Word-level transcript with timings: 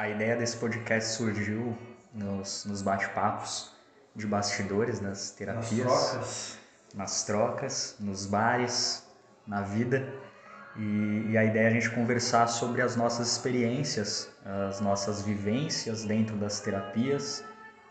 a 0.00 0.08
ideia 0.08 0.34
desse 0.34 0.56
podcast 0.56 1.10
surgiu 1.10 1.76
nos, 2.14 2.64
nos 2.64 2.80
bate-papos 2.80 3.70
de 4.16 4.26
bastidores, 4.26 4.98
nas 4.98 5.30
terapias, 5.32 5.84
nas 5.84 6.10
trocas, 6.10 6.58
nas 6.94 7.24
trocas, 7.24 7.96
nos 8.00 8.24
bares, 8.24 9.06
na 9.46 9.60
vida. 9.60 10.10
E, 10.74 11.32
e, 11.32 11.36
a 11.36 11.44
ideia 11.44 11.64
é 11.64 11.66
a 11.66 11.70
gente 11.70 11.90
conversar 11.90 12.46
sobre 12.46 12.80
as 12.80 12.96
nossas 12.96 13.30
experiências, 13.30 14.32
as 14.42 14.80
nossas 14.80 15.20
vivências 15.20 16.02
dentro 16.02 16.34
das 16.36 16.60
terapias, 16.60 17.44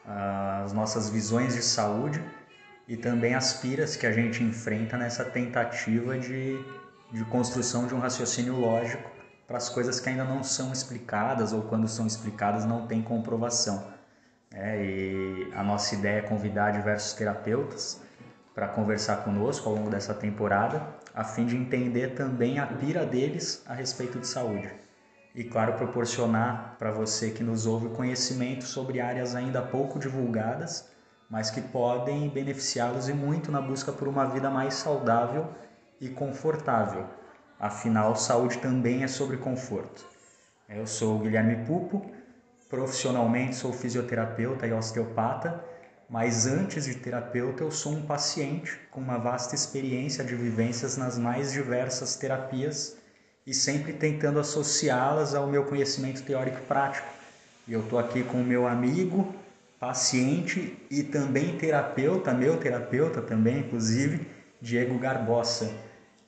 as 0.04 0.73
nossas 0.73 1.12
visões 1.12 1.54
de 1.54 1.62
saúde 1.62 2.23
e 2.88 2.98
também 2.98 3.36
as 3.36 3.54
piras 3.54 3.96
que 3.96 4.07
a 4.07 4.12
gente 4.12 4.41
enfrenta 4.41 4.98
nessa 4.98 5.23
tentativa 5.23 6.18
de, 6.18 6.57
de 7.12 7.23
construção 7.26 7.86
de 7.86 7.94
um 7.94 8.00
raciocínio 8.00 8.55
lógico 8.55 9.19
para 9.50 9.58
as 9.58 9.68
coisas 9.68 10.00
que 10.00 10.08
ainda 10.08 10.24
não 10.24 10.44
são 10.44 10.72
explicadas 10.72 11.54
ou 11.54 11.64
quando 11.64 11.88
são 11.88 12.06
explicadas 12.06 12.66
não 12.66 12.86
tem 12.86 13.02
comprovação. 13.02 13.84
É, 14.54 14.80
e 14.80 15.52
a 15.56 15.64
nossa 15.64 15.96
ideia 15.96 16.20
é 16.20 16.21
convidar 16.21 16.70
diversos 16.70 17.14
terapeutas 17.14 18.00
para 18.54 18.68
conversar 18.68 19.24
conosco 19.24 19.68
ao 19.68 19.74
longo 19.74 19.90
dessa 19.90 20.14
temporada, 20.14 20.88
a 21.16 21.24
fim 21.24 21.48
de 21.48 21.57
entender 21.57 22.14
também 22.14 22.60
a 22.60 22.68
pira 22.68 23.07
deles 23.07 23.64
a 23.66 23.74
respeito 23.74 24.20
de 24.20 24.28
saúde. 24.28 24.71
E, 25.34 25.43
claro, 25.43 25.74
proporcionar 25.74 26.76
para 26.78 26.92
você 26.92 27.32
que 27.32 27.43
nos 27.43 27.66
ouve 27.66 27.90
conhecimento 27.90 28.66
sobre 28.66 29.02
áreas 29.02 29.34
ainda 29.34 29.64
pouco 29.64 29.98
divulgadas, 29.98 30.92
mas 31.28 31.50
que 31.50 31.62
podem 31.62 32.30
beneficiá-los 32.30 33.09
e 33.09 33.14
muito 33.14 33.52
na 33.52 33.62
busca 33.62 33.92
por 33.92 34.08
uma 34.08 34.26
vida 34.26 34.52
mais 34.52 34.76
saudável 34.76 35.48
e 36.00 36.08
confortável 36.08 37.18
Afinal, 37.59 38.16
saúde 38.16 38.59
também 38.59 39.04
é 39.04 39.08
sobre 39.08 39.36
conforto. 39.36 40.06
Eu 40.70 40.88
sou 40.88 41.18
o 41.18 41.20
Guilherme 41.20 41.66
Pupo, 41.66 42.09
profissionalmente 42.70 43.58
sou 43.58 43.73
fisioterapeuta 43.73 44.66
e 44.66 44.72
osteopata, 44.72 45.62
mas 46.10 46.48
antes 46.48 46.86
de 46.86 46.96
terapeuta 46.96 47.62
eu 47.62 47.70
sou 47.70 47.92
um 47.92 48.06
paciente 48.06 48.80
com 48.90 49.02
uma 49.02 49.18
vasta 49.18 49.56
experiência 49.56 50.24
de 50.24 50.36
vivências 50.36 50.96
nas 50.96 51.18
mais 51.18 51.52
diversas 51.52 52.16
terapias 52.16 52.96
e 53.46 53.54
sempre 53.54 53.92
tentando 53.92 54.40
associá-las 54.40 55.36
ao 55.36 55.46
meu 55.46 55.66
conhecimento 55.66 56.23
teórico 56.23 56.62
prático. 56.62 57.08
E 57.68 57.73
eu 57.73 57.82
estou 57.82 58.00
aqui 58.00 58.23
com 58.23 58.40
o 58.40 58.44
meu 58.44 58.66
amigo, 58.68 59.36
paciente 59.78 60.78
e 60.90 61.04
também 61.04 61.58
terapeuta, 61.58 62.34
meu 62.34 62.56
terapeuta 62.56 63.22
também, 63.22 63.60
inclusive, 63.60 64.26
Diego 64.62 64.98
Garbosa. 64.98 65.70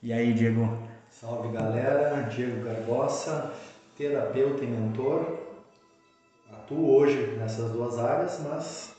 E 0.02 0.12
aí, 0.12 0.34
Diego, 0.34 0.91
Salve 1.22 1.52
galera, 1.52 2.20
Diego 2.22 2.64
Garbosa, 2.64 3.52
terapeuta 3.96 4.64
e 4.64 4.66
mentor. 4.66 5.38
Atuo 6.52 6.96
hoje 6.96 7.36
nessas 7.38 7.70
duas 7.70 7.96
áreas, 7.96 8.40
mas 8.40 8.90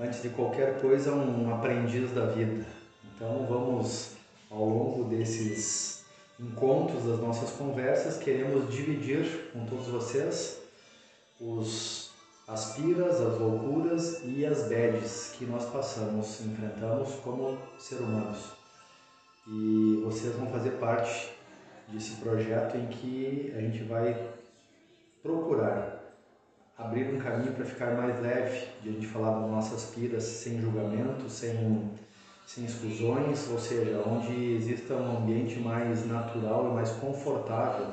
antes 0.00 0.22
de 0.22 0.30
qualquer 0.30 0.80
coisa, 0.80 1.14
um 1.14 1.54
aprendiz 1.54 2.10
da 2.10 2.26
vida. 2.26 2.66
Então 3.04 3.46
vamos 3.48 4.16
ao 4.50 4.64
longo 4.64 5.04
desses 5.04 6.04
encontros, 6.40 7.04
das 7.04 7.20
nossas 7.20 7.52
conversas, 7.52 8.18
queremos 8.18 8.68
dividir 8.68 9.52
com 9.52 9.66
todos 9.66 9.86
vocês 9.86 10.62
os 11.40 12.10
as 12.48 12.74
piras, 12.74 13.20
as 13.20 13.38
loucuras 13.38 14.20
e 14.24 14.44
as 14.44 14.68
bads 14.68 15.32
que 15.38 15.46
nós 15.46 15.64
passamos, 15.66 16.40
enfrentamos 16.40 17.14
como 17.22 17.56
ser 17.78 18.00
humanos 18.02 18.63
e 19.46 20.00
vocês 20.04 20.34
vão 20.34 20.48
fazer 20.48 20.72
parte 20.72 21.30
desse 21.88 22.12
projeto 22.16 22.76
em 22.76 22.86
que 22.86 23.52
a 23.54 23.60
gente 23.60 23.82
vai 23.84 24.30
procurar 25.22 26.04
abrir 26.76 27.14
um 27.14 27.18
caminho 27.18 27.52
para 27.52 27.64
ficar 27.64 27.94
mais 27.94 28.20
leve, 28.20 28.66
de 28.82 28.88
a 28.88 28.92
gente 28.92 29.06
falar 29.06 29.40
das 29.40 29.50
nossas 29.50 29.94
piras 29.94 30.24
sem 30.24 30.60
julgamento, 30.60 31.28
sem, 31.28 31.90
sem 32.46 32.64
exclusões, 32.64 33.48
ou 33.50 33.58
seja, 33.58 34.02
onde 34.06 34.54
exista 34.54 34.94
um 34.94 35.18
ambiente 35.18 35.58
mais 35.60 36.06
natural 36.06 36.70
e 36.70 36.74
mais 36.74 36.90
confortável 36.92 37.86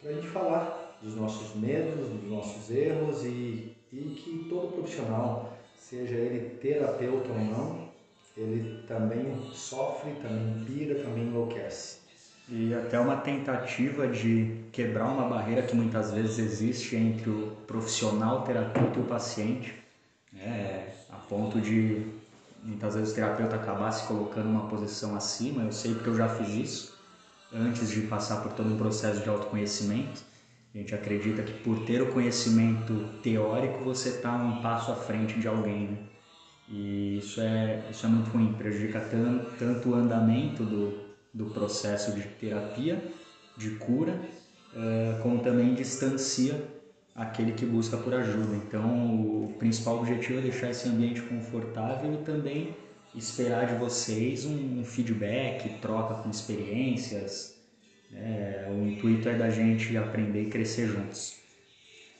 para 0.00 0.10
a 0.10 0.14
gente 0.14 0.28
falar 0.28 0.96
dos 1.00 1.14
nossos 1.14 1.54
medos, 1.54 2.08
dos 2.08 2.30
nossos 2.30 2.70
erros 2.70 3.24
e, 3.24 3.76
e 3.92 4.14
que 4.16 4.46
todo 4.48 4.72
profissional, 4.72 5.52
seja 5.76 6.14
ele 6.14 6.56
terapeuta 6.56 7.30
ou 7.30 7.38
não, 7.38 7.87
ele 8.38 8.82
também 8.86 9.50
sofre, 9.52 10.12
também 10.22 10.64
pira, 10.64 11.02
também 11.02 11.24
enlouquece. 11.24 11.98
E 12.48 12.72
até 12.72 12.98
uma 12.98 13.16
tentativa 13.16 14.06
de 14.06 14.64
quebrar 14.72 15.06
uma 15.06 15.28
barreira 15.28 15.62
que 15.62 15.74
muitas 15.74 16.12
vezes 16.12 16.38
existe 16.38 16.96
entre 16.96 17.28
o 17.28 17.52
profissional 17.66 18.42
terapeuta 18.42 18.98
e 18.98 19.02
o 19.02 19.06
paciente, 19.06 19.74
né? 20.32 20.92
a 21.10 21.16
ponto 21.16 21.60
de 21.60 22.06
muitas 22.62 22.94
vezes 22.94 23.12
o 23.12 23.14
terapeuta 23.14 23.56
acabar 23.56 23.90
se 23.90 24.06
colocando 24.06 24.46
numa 24.46 24.68
posição 24.68 25.14
acima. 25.14 25.62
Eu 25.62 25.72
sei 25.72 25.94
porque 25.94 26.08
eu 26.08 26.16
já 26.16 26.28
fiz 26.28 26.48
isso 26.48 26.98
antes 27.52 27.90
de 27.90 28.02
passar 28.02 28.42
por 28.42 28.52
todo 28.52 28.72
um 28.72 28.78
processo 28.78 29.20
de 29.20 29.28
autoconhecimento. 29.28 30.22
A 30.74 30.78
gente 30.78 30.94
acredita 30.94 31.42
que 31.42 31.52
por 31.62 31.84
ter 31.84 32.00
o 32.00 32.12
conhecimento 32.12 32.94
teórico 33.22 33.82
você 33.82 34.10
está 34.10 34.34
um 34.36 34.62
passo 34.62 34.92
à 34.92 34.94
frente 34.94 35.38
de 35.38 35.48
alguém. 35.48 35.88
Né? 35.88 35.98
E 36.70 37.18
isso 37.18 37.40
é, 37.40 37.82
isso 37.90 38.04
é 38.04 38.08
muito 38.08 38.30
ruim, 38.30 38.52
prejudica 38.54 39.00
tanto, 39.00 39.50
tanto 39.58 39.90
o 39.90 39.94
andamento 39.94 40.62
do, 40.62 40.92
do 41.32 41.46
processo 41.46 42.12
de 42.12 42.22
terapia, 42.22 43.02
de 43.56 43.70
cura, 43.70 44.20
é, 44.74 45.18
como 45.22 45.42
também 45.42 45.74
distancia 45.74 46.62
aquele 47.14 47.52
que 47.52 47.64
busca 47.64 47.96
por 47.96 48.14
ajuda. 48.14 48.54
Então, 48.54 49.44
o 49.44 49.54
principal 49.58 49.98
objetivo 49.98 50.38
é 50.38 50.42
deixar 50.42 50.70
esse 50.70 50.88
ambiente 50.88 51.22
confortável 51.22 52.12
e 52.14 52.18
também 52.18 52.76
esperar 53.14 53.66
de 53.66 53.74
vocês 53.74 54.44
um, 54.44 54.80
um 54.80 54.84
feedback, 54.84 55.80
troca 55.80 56.22
com 56.22 56.30
experiências. 56.30 57.56
É, 58.14 58.66
o 58.70 58.86
intuito 58.86 59.28
é 59.28 59.34
da 59.34 59.50
gente 59.50 59.96
aprender 59.96 60.42
e 60.42 60.50
crescer 60.50 60.86
juntos. 60.86 61.36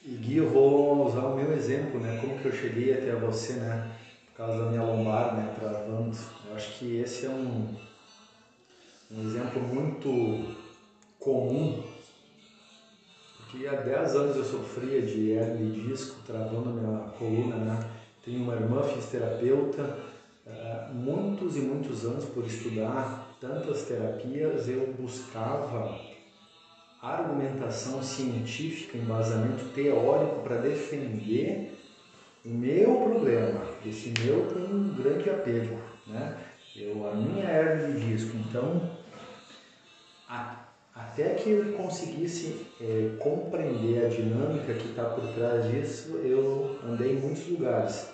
E 0.03 0.15
Gui, 0.15 0.37
eu 0.37 0.49
vou 0.49 1.07
usar 1.07 1.25
o 1.25 1.35
meu 1.35 1.53
exemplo, 1.53 1.99
né? 1.99 2.17
Como 2.21 2.39
que 2.39 2.45
eu 2.45 2.51
cheguei 2.51 2.93
até 2.93 3.13
você, 3.15 3.53
né? 3.53 3.91
Causa 4.39 4.63
da 4.63 4.69
minha 4.69 4.83
lombar, 4.83 5.35
né, 5.35 5.53
travando. 5.59 6.17
Eu 6.47 6.55
acho 6.55 6.79
que 6.79 6.95
esse 6.95 7.25
é 7.25 7.29
um, 7.29 7.75
um 9.11 9.21
exemplo 9.21 9.61
muito 9.61 10.55
comum, 11.19 11.83
porque 13.37 13.67
há 13.67 13.75
10 13.75 14.15
anos 14.15 14.37
eu 14.37 14.45
sofria 14.45 15.01
de 15.01 15.31
hernia 15.31 15.69
de 15.69 15.89
disco, 15.89 16.21
travando 16.25 16.69
a 16.69 16.71
minha 16.71 17.09
coluna, 17.09 17.57
né? 17.57 17.79
Tenho 18.23 18.43
uma 18.43 18.53
irmã 18.53 18.81
fisioterapeuta, 18.83 19.97
uh, 20.47 20.93
muitos 20.93 21.57
e 21.57 21.59
muitos 21.59 22.05
anos 22.05 22.23
por 22.23 22.45
estudar 22.45 23.35
tantas 23.41 23.83
terapias, 23.83 24.69
eu 24.69 24.93
buscava 24.97 25.99
argumentação 27.01 28.01
científica, 28.01 28.97
embasamento 28.97 29.65
teórico 29.73 30.41
para 30.43 30.57
defender 30.57 31.78
o 32.45 32.49
meu 32.49 32.95
problema, 32.95 33.65
esse 33.85 34.13
meu 34.23 34.47
tem 34.47 34.63
um 34.63 34.95
grande 34.95 35.29
apego, 35.29 35.77
né? 36.07 36.37
Eu, 36.75 37.07
a 37.07 37.13
minha 37.13 37.45
hernia 37.45 37.87
de 37.87 38.07
disco, 38.07 38.37
então, 38.37 38.89
a, 40.27 40.65
até 40.95 41.33
que 41.33 41.49
eu 41.49 41.73
conseguisse 41.73 42.65
é, 42.79 43.15
compreender 43.19 44.05
a 44.05 44.09
dinâmica 44.09 44.73
que 44.73 44.89
está 44.89 45.05
por 45.05 45.27
trás 45.33 45.69
disso, 45.69 46.17
eu 46.17 46.79
andei 46.83 47.13
em 47.13 47.19
muitos 47.19 47.47
lugares. 47.47 48.07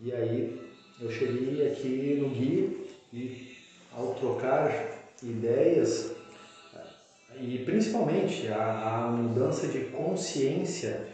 E 0.00 0.12
aí 0.12 0.60
eu 1.00 1.10
cheguei 1.10 1.68
aqui 1.68 2.18
no 2.20 2.30
Gui 2.30 2.88
e 3.12 3.56
ao 3.92 4.14
trocar 4.14 4.70
ideias 5.22 6.14
e 7.40 7.58
principalmente 7.64 8.48
a, 8.48 9.06
a 9.06 9.10
mudança 9.10 9.66
de 9.68 9.80
consciência 9.86 11.08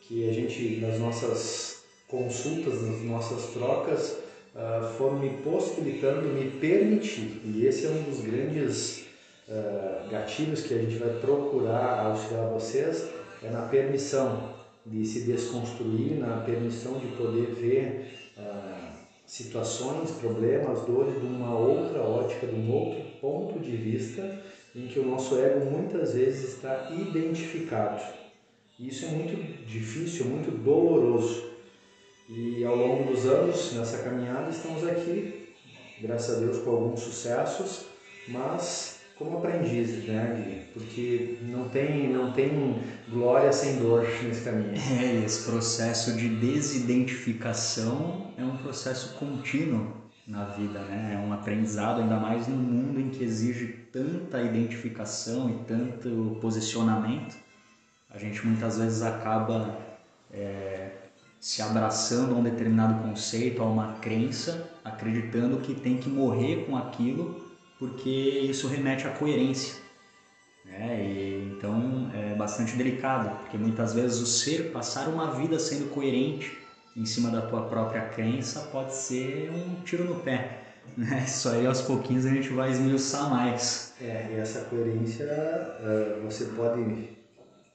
que 0.00 0.28
a 0.28 0.32
gente 0.32 0.78
nas 0.80 0.98
nossas 0.98 1.65
consultas, 2.08 2.82
nas 2.82 3.02
nossas 3.02 3.52
trocas, 3.52 4.18
uh, 4.54 4.86
foram 4.96 5.18
me 5.18 5.30
possibilitando, 5.42 6.28
me 6.28 6.50
permitir, 6.50 7.40
e 7.44 7.66
esse 7.66 7.86
é 7.86 7.90
um 7.90 8.02
dos 8.02 8.20
grandes 8.20 9.06
uh, 9.48 10.08
gatilhos 10.10 10.62
que 10.62 10.74
a 10.74 10.78
gente 10.78 10.96
vai 10.96 11.10
procurar 11.20 12.06
auxiliar 12.06 12.48
vocês, 12.50 13.08
é 13.42 13.50
na 13.50 13.62
permissão 13.62 14.54
de 14.84 15.04
se 15.04 15.22
desconstruir, 15.22 16.18
na 16.18 16.42
permissão 16.42 16.98
de 16.98 17.08
poder 17.16 17.54
ver 17.54 18.32
uh, 18.38 18.96
situações, 19.26 20.12
problemas, 20.12 20.82
dores 20.82 21.20
de 21.20 21.26
uma 21.26 21.58
outra 21.58 22.00
ótica, 22.00 22.46
de 22.46 22.54
um 22.54 22.72
outro 22.72 23.02
ponto 23.20 23.58
de 23.58 23.76
vista, 23.76 24.40
em 24.74 24.86
que 24.86 25.00
o 25.00 25.06
nosso 25.06 25.36
ego 25.36 25.64
muitas 25.70 26.14
vezes 26.14 26.54
está 26.54 26.90
identificado. 26.92 28.00
Isso 28.78 29.06
é 29.06 29.08
muito 29.08 29.66
difícil, 29.66 30.26
muito 30.26 30.50
doloroso. 30.50 31.55
E 32.28 32.64
ao 32.64 32.74
longo 32.74 33.12
dos 33.12 33.24
anos, 33.26 33.72
nessa 33.72 33.98
caminhada, 33.98 34.50
estamos 34.50 34.86
aqui, 34.86 35.54
graças 36.00 36.36
a 36.36 36.40
Deus, 36.40 36.58
com 36.58 36.70
alguns 36.70 37.00
sucessos, 37.00 37.86
mas 38.28 39.00
como 39.16 39.38
aprendizes, 39.38 40.04
né, 40.04 40.66
porque 40.74 41.38
não 41.42 41.68
tem, 41.68 42.08
não 42.08 42.32
tem 42.32 42.82
glória 43.08 43.52
sem 43.52 43.78
dor 43.78 44.06
nesse 44.22 44.42
caminho. 44.42 44.74
É, 45.00 45.24
esse 45.24 45.44
processo 45.44 46.16
de 46.16 46.28
desidentificação 46.28 48.32
é 48.36 48.44
um 48.44 48.56
processo 48.58 49.14
contínuo 49.14 49.94
na 50.26 50.46
vida, 50.46 50.80
né? 50.80 51.12
É 51.14 51.18
um 51.18 51.32
aprendizado, 51.32 52.00
ainda 52.00 52.16
mais 52.16 52.48
num 52.48 52.56
mundo 52.56 53.00
em 53.00 53.10
que 53.10 53.22
exige 53.22 53.68
tanta 53.92 54.42
identificação 54.42 55.48
e 55.48 55.64
tanto 55.64 56.36
posicionamento. 56.40 57.36
A 58.10 58.18
gente 58.18 58.44
muitas 58.44 58.78
vezes 58.78 59.02
acaba 59.02 59.78
é, 60.32 60.90
se 61.46 61.62
abraçando 61.62 62.34
a 62.34 62.38
um 62.38 62.42
determinado 62.42 63.00
conceito, 63.04 63.62
a 63.62 63.66
uma 63.66 63.92
crença, 64.00 64.68
acreditando 64.84 65.58
que 65.58 65.76
tem 65.76 65.96
que 65.96 66.08
morrer 66.08 66.66
com 66.66 66.76
aquilo, 66.76 67.40
porque 67.78 68.10
isso 68.10 68.66
remete 68.66 69.06
à 69.06 69.10
coerência. 69.10 69.76
Né? 70.64 71.04
E, 71.04 71.52
então 71.52 72.10
é 72.12 72.34
bastante 72.34 72.74
delicado, 72.74 73.30
porque 73.42 73.56
muitas 73.56 73.94
vezes 73.94 74.18
o 74.18 74.26
ser 74.26 74.72
passar 74.72 75.06
uma 75.08 75.36
vida 75.36 75.56
sendo 75.60 75.88
coerente 75.94 76.58
em 76.96 77.06
cima 77.06 77.30
da 77.30 77.42
tua 77.42 77.62
própria 77.68 78.08
crença 78.08 78.62
pode 78.72 78.92
ser 78.92 79.48
um 79.52 79.84
tiro 79.84 80.02
no 80.02 80.16
pé. 80.16 80.62
Né? 80.96 81.24
Isso 81.26 81.48
aí 81.48 81.66
aos 81.66 81.82
pouquinhos 81.82 82.24
a 82.26 82.30
gente 82.30 82.48
vai 82.50 82.70
esmiuçar 82.70 83.28
mais. 83.28 83.92
É, 84.00 84.30
e 84.32 84.34
essa 84.36 84.62
coerência 84.62 85.26
uh, 85.26 86.22
você 86.24 86.44
pode 86.46 87.10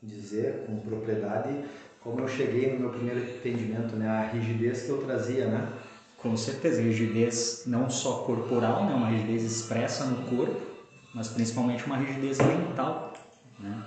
dizer 0.02 0.64
com 0.66 0.80
propriedade 0.80 1.50
como 2.03 2.19
eu 2.19 2.27
cheguei 2.27 2.74
no 2.74 2.80
meu 2.80 2.89
primeiro 2.89 3.19
entendimento, 3.19 3.95
né? 3.95 4.07
a 4.07 4.27
rigidez 4.27 4.83
que 4.83 4.89
eu 4.89 4.98
trazia, 5.00 5.45
né? 5.48 5.71
Com 6.18 6.36
certeza, 6.38 6.81
rigidez 6.81 7.63
não 7.65 7.89
só 7.89 8.24
corporal, 8.24 8.86
né? 8.86 8.94
uma 8.94 9.07
rigidez 9.07 9.44
expressa 9.44 10.06
no 10.06 10.27
corpo, 10.30 10.62
mas 11.13 11.27
principalmente 11.27 11.86
uma 11.86 11.98
rigidez 11.98 12.38
mental. 12.39 13.13
Né? 13.59 13.83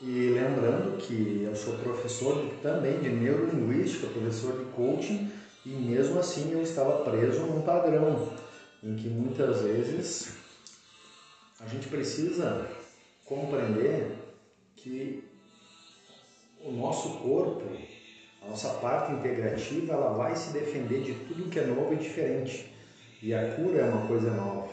E 0.00 0.30
lembrando 0.30 0.98
que 0.98 1.42
eu 1.44 1.54
sou 1.54 1.74
professor 1.78 2.44
também 2.60 2.98
de 2.98 3.08
neurolinguística, 3.08 4.08
professor 4.08 4.58
de 4.58 4.64
coaching, 4.72 5.30
e 5.64 5.70
mesmo 5.70 6.18
assim 6.18 6.50
eu 6.50 6.60
estava 6.60 7.04
preso 7.08 7.40
num 7.46 7.62
padrão 7.62 8.30
em 8.82 8.96
que 8.96 9.08
muitas 9.08 9.62
vezes 9.62 10.38
a 11.60 11.68
gente 11.68 11.86
precisa 11.86 12.66
compreender 13.24 14.18
que 14.74 15.31
o 16.64 16.72
nosso 16.72 17.18
corpo, 17.18 17.64
a 18.40 18.48
nossa 18.48 18.70
parte 18.74 19.12
integrativa, 19.12 19.92
ela 19.92 20.12
vai 20.14 20.34
se 20.34 20.52
defender 20.52 21.02
de 21.02 21.14
tudo 21.26 21.48
que 21.48 21.58
é 21.58 21.66
novo 21.66 21.92
e 21.92 21.96
diferente. 21.96 22.72
E 23.22 23.32
a 23.32 23.54
cura 23.54 23.80
é 23.80 23.84
uma 23.84 24.06
coisa 24.06 24.30
nova. 24.32 24.68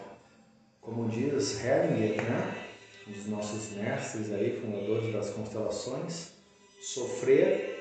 Como 0.82 1.08
diz 1.10 1.64
Hellinger, 1.64 2.24
né? 2.24 2.66
um 3.08 3.12
dos 3.12 3.28
nossos 3.28 3.72
mestres 3.72 4.32
aí, 4.32 4.60
fundadores 4.60 5.14
das 5.14 5.30
constelações, 5.32 6.32
sofrer 6.80 7.80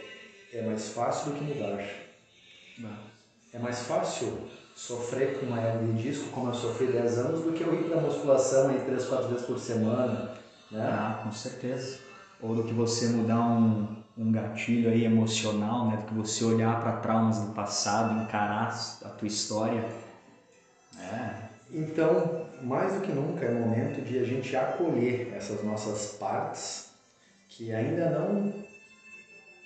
é 0.53 0.63
mais 0.63 0.89
fácil 0.89 1.33
do 1.33 1.39
que 1.39 1.45
mudar. 1.45 1.85
É 3.53 3.59
mais 3.59 3.81
fácil 3.81 4.49
sofrer 4.75 5.39
com 5.39 5.47
uma 5.47 5.61
hernia 5.61 5.95
de 5.95 6.03
disco, 6.03 6.31
como 6.31 6.51
eu 6.51 6.55
sofri 6.55 6.87
10 6.87 7.19
anos, 7.19 7.41
do 7.43 7.53
que 7.53 7.63
eu 7.63 7.75
ir 7.75 7.85
para 7.85 8.01
musculação 8.01 8.71
aí 8.71 8.81
3, 8.81 9.05
4 9.05 9.29
vezes 9.29 9.47
por 9.47 9.59
semana. 9.59 10.35
Né? 10.71 10.81
Ah, 10.81 11.23
com 11.25 11.33
certeza. 11.33 12.08
Ou 12.41 12.55
do 12.55 12.63
que 12.63 12.73
você 12.73 13.09
mudar 13.09 13.41
um, 13.41 13.97
um 14.17 14.33
gatilho 14.33 14.91
aí 14.91 15.05
emocional, 15.05 15.89
né? 15.89 15.97
do 15.97 16.05
que 16.05 16.15
você 16.15 16.45
olhar 16.45 16.81
para 16.81 16.97
traumas 16.99 17.39
do 17.41 17.53
passado, 17.53 18.23
encarar 18.23 18.69
a 19.05 19.09
tua 19.09 19.29
história. 19.29 19.85
É. 20.99 21.49
Então, 21.71 22.47
mais 22.63 22.95
do 22.95 23.01
que 23.01 23.13
nunca 23.13 23.45
é 23.45 23.53
momento 23.53 24.01
de 24.03 24.19
a 24.19 24.25
gente 24.25 24.57
acolher 24.57 25.33
essas 25.35 25.63
nossas 25.63 26.17
partes 26.19 26.89
que 27.49 27.73
ainda 27.73 28.11
não 28.11 28.53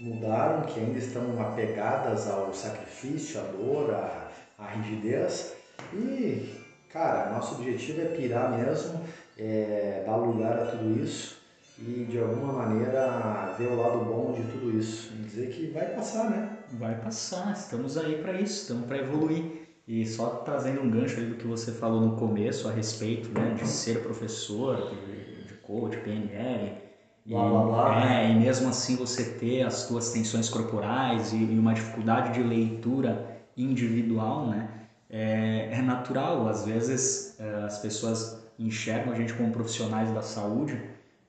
mudaram, 0.01 0.63
que 0.63 0.81
ainda 0.81 0.99
estão 0.99 1.41
apegadas 1.41 2.29
ao 2.29 2.53
sacrifício, 2.53 3.41
à 3.41 3.45
dor, 3.45 3.95
à, 3.95 4.29
à 4.59 4.67
rigidez. 4.67 5.55
E, 5.93 6.61
cara, 6.91 7.31
nosso 7.31 7.55
objetivo 7.55 8.01
é 8.01 8.05
pirar 8.07 8.59
mesmo, 8.59 9.01
é 9.39 10.03
dar 10.07 10.17
lugar 10.17 10.59
a 10.59 10.67
tudo 10.67 11.03
isso 11.03 11.42
e 11.87 12.05
de 12.05 12.19
alguma 12.19 12.53
maneira 12.53 13.55
ver 13.59 13.69
o 13.69 13.77
lado 13.77 14.05
bom 14.05 14.33
de 14.33 14.43
tudo 14.45 14.77
isso. 14.79 15.13
E 15.15 15.23
dizer 15.23 15.49
que 15.49 15.67
vai 15.69 15.87
passar, 15.87 16.31
né? 16.31 16.59
Vai 16.73 16.95
passar, 17.01 17.53
estamos 17.53 17.99
aí 17.99 18.17
para 18.23 18.41
isso, 18.41 18.63
estamos 18.63 18.87
para 18.87 18.99
evoluir. 18.99 19.63
E 19.87 20.07
só 20.07 20.27
trazendo 20.45 20.81
um 20.81 20.91
gancho 20.91 21.19
aí 21.19 21.27
do 21.27 21.35
que 21.35 21.47
você 21.47 21.73
falou 21.73 22.01
no 22.01 22.17
começo 22.17 22.69
a 22.69 22.73
respeito 22.73 23.31
né, 23.31 23.55
de 23.55 23.67
ser 23.67 24.01
professor, 24.01 24.91
de, 24.91 25.45
de 25.49 25.55
coach, 25.55 25.99
PNL, 25.99 26.79
blá, 27.27 27.49
blá, 27.49 27.65
blá. 27.65 28.13
É, 28.13 28.31
e 28.31 28.35
mesmo 28.39 28.69
assim 28.69 28.95
você 28.95 29.25
ter 29.33 29.63
as 29.63 29.75
suas 29.75 30.13
tensões 30.13 30.49
corporais 30.49 31.33
e, 31.33 31.37
e 31.37 31.59
uma 31.59 31.75
dificuldade 31.75 32.35
de 32.35 32.43
leitura 32.43 33.43
individual, 33.57 34.47
né? 34.47 34.69
É, 35.11 35.69
é 35.73 35.83
natural, 35.83 36.49
às 36.49 36.65
vezes 36.65 37.39
é, 37.39 37.65
as 37.65 37.79
pessoas 37.79 38.41
enxergam 38.59 39.13
a 39.13 39.17
gente 39.17 39.35
como 39.35 39.51
profissionais 39.51 40.11
da 40.13 40.23
saúde 40.23 40.81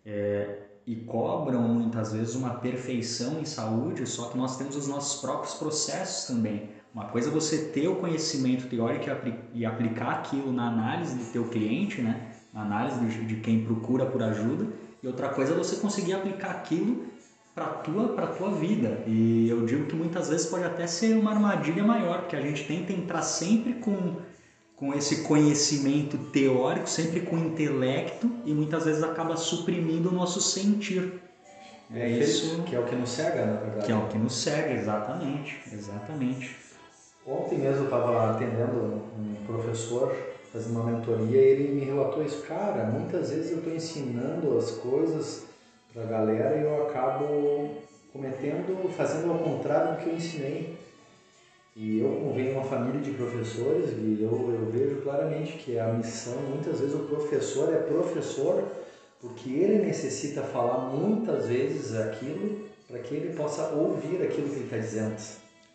é, 0.05 0.59
e 0.85 0.95
cobram 0.95 1.61
muitas 1.61 2.11
vezes 2.11 2.35
uma 2.35 2.55
perfeição 2.55 3.39
em 3.39 3.45
saúde, 3.45 4.05
só 4.05 4.29
que 4.29 4.38
nós 4.38 4.57
temos 4.57 4.75
os 4.75 4.88
nossos 4.88 5.21
próprios 5.21 5.53
processos 5.55 6.27
também. 6.27 6.69
Uma 6.94 7.05
coisa 7.05 7.29
é 7.29 7.31
você 7.31 7.69
ter 7.69 7.88
o 7.88 7.95
conhecimento 7.95 8.67
teórico 8.67 9.05
e 9.53 9.65
aplicar 9.65 10.11
aquilo 10.11 10.51
na 10.51 10.67
análise 10.67 11.15
do 11.15 11.31
teu 11.31 11.45
cliente, 11.45 12.01
né? 12.01 12.33
na 12.53 12.61
análise 12.61 13.25
de 13.25 13.38
quem 13.38 13.63
procura 13.65 14.05
por 14.05 14.21
ajuda, 14.21 14.67
e 15.01 15.07
outra 15.07 15.29
coisa 15.29 15.53
é 15.53 15.57
você 15.57 15.77
conseguir 15.77 16.13
aplicar 16.13 16.51
aquilo 16.51 17.06
para 17.56 17.65
tua 17.65 18.09
para 18.09 18.27
tua 18.27 18.51
vida. 18.51 19.03
E 19.07 19.47
eu 19.49 19.65
digo 19.65 19.85
que 19.88 19.95
muitas 19.95 20.29
vezes 20.29 20.45
pode 20.45 20.63
até 20.63 20.85
ser 20.85 21.17
uma 21.17 21.31
armadilha 21.31 21.83
maior, 21.83 22.21
porque 22.21 22.35
a 22.35 22.41
gente 22.41 22.65
tenta 22.65 22.94
entrar 22.94 23.21
sempre 23.21 23.73
com 23.73 24.17
com 24.83 24.94
esse 24.94 25.24
conhecimento 25.24 26.18
teórico, 26.18 26.89
sempre 26.89 27.21
com 27.21 27.38
intelecto 27.38 28.30
e 28.44 28.53
muitas 28.53 28.83
vezes 28.83 29.01
acaba 29.01 29.38
suprimindo 29.38 30.09
o 30.09 30.12
nosso 30.12 30.41
sentir. 30.41 31.21
É 31.94 32.09
isso 32.09 32.63
que 32.63 32.75
é 32.75 32.80
o 32.80 32.83
que 32.83 32.94
nos 32.94 33.12
cega, 33.12 33.45
na 33.45 33.53
verdade. 33.53 33.85
Que 33.85 33.91
é 33.94 33.95
o 33.95 34.07
que 34.07 34.18
nos 34.18 34.35
cega, 34.35 34.74
exatamente, 34.74 35.62
exatamente. 35.71 36.57
Ontem 37.25 37.59
mesmo 37.59 37.81
eu 37.81 37.83
estava 37.85 38.31
atendendo 38.31 39.01
um 39.18 39.45
professor 39.45 40.13
fazendo 40.51 40.81
uma 40.81 40.91
mentoria 40.91 41.41
e 41.41 41.45
ele 41.45 41.74
me 41.74 41.85
relatou 41.85 42.25
isso. 42.25 42.44
Cara, 42.45 42.83
muitas 42.83 43.30
vezes 43.30 43.51
eu 43.51 43.59
estou 43.59 43.74
ensinando 43.74 44.57
as 44.57 44.71
coisas 44.71 45.45
para 45.94 46.03
a 46.03 46.07
galera 46.07 46.57
e 46.57 46.63
eu 46.63 46.88
acabo 46.88 47.77
cometendo, 48.12 48.89
fazendo 48.97 49.31
ao 49.31 49.40
contrário 49.40 49.94
do 49.94 50.04
que 50.04 50.09
eu 50.09 50.16
ensinei. 50.16 50.78
E 51.75 51.99
eu, 51.99 52.31
venho 52.35 52.51
de 52.51 52.57
uma 52.57 52.63
família 52.63 53.01
de 53.01 53.11
professores, 53.11 53.89
e 53.92 54.19
eu, 54.21 54.30
eu 54.30 54.69
vejo 54.71 55.01
claramente 55.01 55.53
que 55.53 55.80
a 55.80 55.87
missão, 55.87 56.39
muitas 56.42 56.80
vezes 56.80 56.94
o 56.94 56.99
professor 56.99 57.73
é 57.73 57.77
professor 57.77 58.63
porque 59.19 59.49
ele 59.49 59.85
necessita 59.85 60.44
falar 60.44 60.89
muitas 60.89 61.47
vezes 61.47 61.95
aquilo 61.95 62.68
para 62.87 62.99
que 62.99 63.15
ele 63.15 63.33
possa 63.33 63.69
ouvir 63.69 64.21
aquilo 64.21 64.49
que 64.49 64.56
ele 64.56 64.63
está 64.65 64.77
dizendo. 64.77 65.15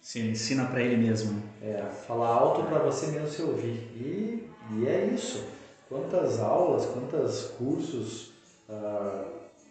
Se 0.00 0.20
ensina 0.20 0.66
para 0.66 0.82
ele 0.82 0.98
mesmo. 0.98 1.42
É, 1.62 1.82
falar 2.06 2.28
alto 2.28 2.62
para 2.64 2.78
você 2.78 3.06
mesmo 3.06 3.26
se 3.26 3.42
ouvir. 3.42 3.90
E, 3.96 4.48
e 4.76 4.86
é 4.86 5.10
isso. 5.14 5.44
Quantas 5.88 6.38
aulas, 6.40 6.86
quantos 6.86 7.44
cursos 7.58 8.32
uh, 8.68 9.24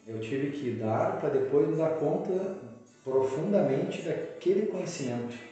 eu 0.08 0.20
tive 0.20 0.52
que 0.52 0.72
dar 0.72 1.20
para 1.20 1.30
depois 1.30 1.68
me 1.68 1.76
dar 1.76 1.92
conta 1.98 2.58
profundamente 3.04 4.02
daquele 4.02 4.66
conhecimento. 4.66 5.47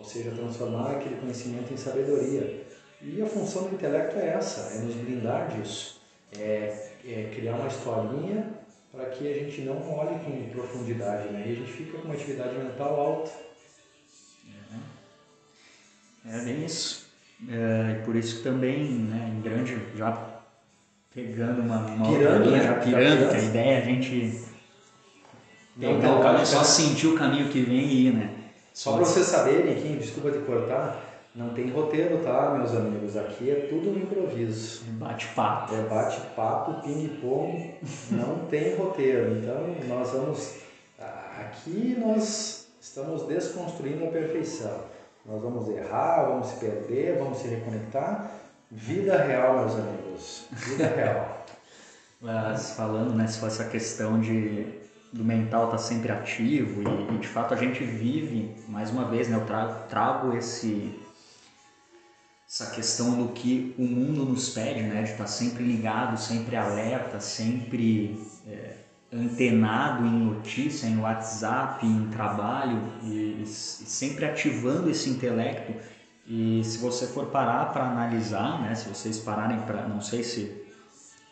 Ou 0.00 0.04
seja, 0.04 0.32
transformar 0.32 0.96
aquele 0.96 1.16
conhecimento 1.16 1.72
em 1.72 1.76
sabedoria. 1.76 2.66
E 3.00 3.22
a 3.22 3.26
função 3.26 3.68
do 3.68 3.74
intelecto 3.74 4.18
é 4.18 4.30
essa, 4.30 4.74
é 4.74 4.80
nos 4.80 4.96
blindar 4.96 5.48
disso. 5.48 6.00
É, 6.36 6.88
é 7.06 7.30
criar 7.34 7.54
uma 7.54 7.68
historinha 7.68 8.50
para 8.90 9.06
que 9.06 9.30
a 9.30 9.34
gente 9.34 9.60
não 9.60 9.76
olhe 9.92 10.18
com 10.24 10.50
profundidade, 10.50 11.28
né? 11.28 11.44
E 11.46 11.52
a 11.52 11.54
gente 11.54 11.70
fica 11.70 11.98
com 11.98 12.06
uma 12.06 12.14
atividade 12.14 12.56
mental 12.56 12.98
alta 12.98 13.30
é 16.26 16.38
bem 16.40 16.64
isso. 16.64 17.08
É, 17.48 17.96
e 17.98 18.04
por 18.04 18.14
isso 18.16 18.38
que 18.38 18.42
também, 18.42 18.84
né, 18.84 19.32
em 19.34 19.40
grande, 19.40 19.78
já 19.96 20.42
pegando 21.14 21.62
uma, 21.62 21.78
uma 21.78 22.06
pirando, 22.06 22.44
linha, 22.44 22.58
né? 22.58 22.64
já 22.64 22.74
pirando, 22.74 23.30
que 23.30 23.36
a 23.36 23.42
ideia 23.42 23.70
é 23.70 23.78
a 23.78 23.84
gente 23.84 24.44
pegar 25.78 26.16
o 26.16 26.22
caminho, 26.22 26.46
só 26.46 26.62
sentir 26.62 27.06
o 27.06 27.16
caminho 27.16 27.48
que 27.48 27.62
vem 27.62 27.86
e 27.86 28.06
ir, 28.06 28.12
né? 28.12 28.30
Só 28.80 28.94
para 28.94 29.04
vocês 29.04 29.26
saberem 29.26 29.74
aqui, 29.74 29.94
desculpa 29.96 30.30
te 30.30 30.38
cortar, 30.38 31.04
não 31.34 31.50
tem 31.50 31.70
roteiro, 31.70 32.24
tá, 32.24 32.54
meus 32.56 32.74
amigos? 32.74 33.14
Aqui 33.14 33.50
é 33.50 33.66
tudo 33.68 33.90
no 33.90 33.98
improviso. 33.98 34.84
Bate-papo. 34.92 35.74
É 35.74 35.82
bate-papo, 35.82 36.80
ping-pong, 36.80 37.74
não 38.10 38.38
tem 38.48 38.76
roteiro. 38.76 39.36
Então, 39.36 39.76
nós 39.86 40.12
vamos. 40.12 40.60
Aqui 40.98 41.94
nós 42.00 42.68
estamos 42.80 43.24
desconstruindo 43.26 44.06
a 44.06 44.08
perfeição. 44.08 44.84
Nós 45.26 45.42
vamos 45.42 45.68
errar, 45.68 46.24
vamos 46.30 46.46
se 46.46 46.56
perder, 46.56 47.18
vamos 47.18 47.36
se 47.36 47.48
reconectar. 47.48 48.30
Vida 48.70 49.18
real, 49.18 49.58
meus 49.58 49.74
amigos. 49.74 50.46
Vida 50.52 50.86
real. 50.86 51.44
Mas 52.18 52.70
falando, 52.70 53.14
né, 53.14 53.26
se 53.26 53.40
for 53.40 53.48
essa 53.48 53.64
questão 53.64 54.18
de 54.18 54.79
do 55.12 55.24
mental 55.24 55.64
estar 55.64 55.76
tá 55.76 55.82
sempre 55.82 56.12
ativo 56.12 56.82
e, 56.82 57.14
e, 57.14 57.18
de 57.18 57.28
fato 57.28 57.52
a 57.52 57.56
gente 57.56 57.82
vive, 57.82 58.54
mais 58.68 58.90
uma 58.90 59.04
vez, 59.04 59.28
né, 59.28 59.36
eu 59.36 59.44
trago, 59.44 59.88
trago 59.88 60.36
esse 60.36 60.98
essa 62.48 62.70
questão 62.72 63.16
do 63.16 63.32
que 63.32 63.74
o 63.78 63.82
mundo 63.82 64.24
nos 64.24 64.48
pede, 64.48 64.82
né, 64.82 65.02
de 65.02 65.12
estar 65.12 65.24
tá 65.24 65.30
sempre 65.30 65.62
ligado, 65.62 66.18
sempre 66.18 66.56
alerta, 66.56 67.20
sempre 67.20 68.20
é, 68.44 68.74
antenado 69.12 70.04
em 70.04 70.18
notícia, 70.18 70.88
em 70.88 70.98
WhatsApp, 70.98 71.86
em 71.86 72.08
trabalho 72.08 72.80
e, 73.04 73.42
e 73.42 73.46
sempre 73.46 74.24
ativando 74.24 74.90
esse 74.90 75.08
intelecto. 75.08 75.72
E 76.26 76.60
se 76.64 76.78
você 76.78 77.06
for 77.06 77.26
parar 77.26 77.72
para 77.72 77.84
analisar, 77.84 78.60
né, 78.62 78.74
se 78.74 78.88
vocês 78.88 79.18
pararem 79.18 79.60
para, 79.60 79.86
não 79.86 80.00
sei 80.00 80.24
se 80.24 80.59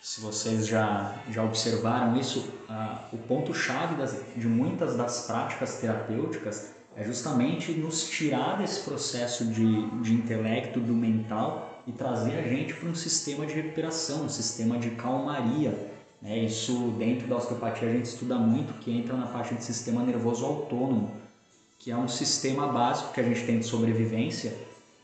se 0.01 0.21
vocês 0.21 0.67
já, 0.67 1.17
já 1.31 1.43
observaram 1.43 2.17
isso, 2.17 2.41
uh, 2.69 2.99
o 3.13 3.19
ponto-chave 3.19 3.97
de 4.37 4.47
muitas 4.47 4.97
das 4.97 5.27
práticas 5.27 5.79
terapêuticas 5.81 6.73
é 6.97 7.05
justamente 7.05 7.73
nos 7.73 8.09
tirar 8.09 8.59
desse 8.59 8.81
processo 8.83 9.45
de, 9.45 9.91
de 10.01 10.15
intelecto, 10.15 10.81
do 10.81 10.93
mental 10.93 11.83
e 11.87 11.93
trazer 11.93 12.39
a 12.39 12.43
gente 12.43 12.75
para 12.75 12.89
um 12.89 12.95
sistema 12.95 13.47
de 13.47 13.55
recuperação, 13.55 14.25
um 14.25 14.29
sistema 14.29 14.79
de 14.79 14.91
calmaria. 14.91 15.75
Né? 16.21 16.39
Isso 16.39 16.95
dentro 16.99 17.27
da 17.27 17.37
osteopatia 17.37 17.89
a 17.89 17.93
gente 17.93 18.07
estuda 18.07 18.37
muito, 18.37 18.75
que 18.81 18.97
entra 18.97 19.17
na 19.17 19.27
parte 19.27 19.55
de 19.55 19.65
sistema 19.65 20.03
nervoso 20.03 20.45
autônomo, 20.45 21.13
que 21.79 21.91
é 21.91 21.97
um 21.97 22.09
sistema 22.09 22.67
básico 22.69 23.13
que 23.13 23.21
a 23.21 23.25
gente 23.25 23.45
tem 23.45 23.61
de 23.61 23.67
sobrevivência, 23.67 24.55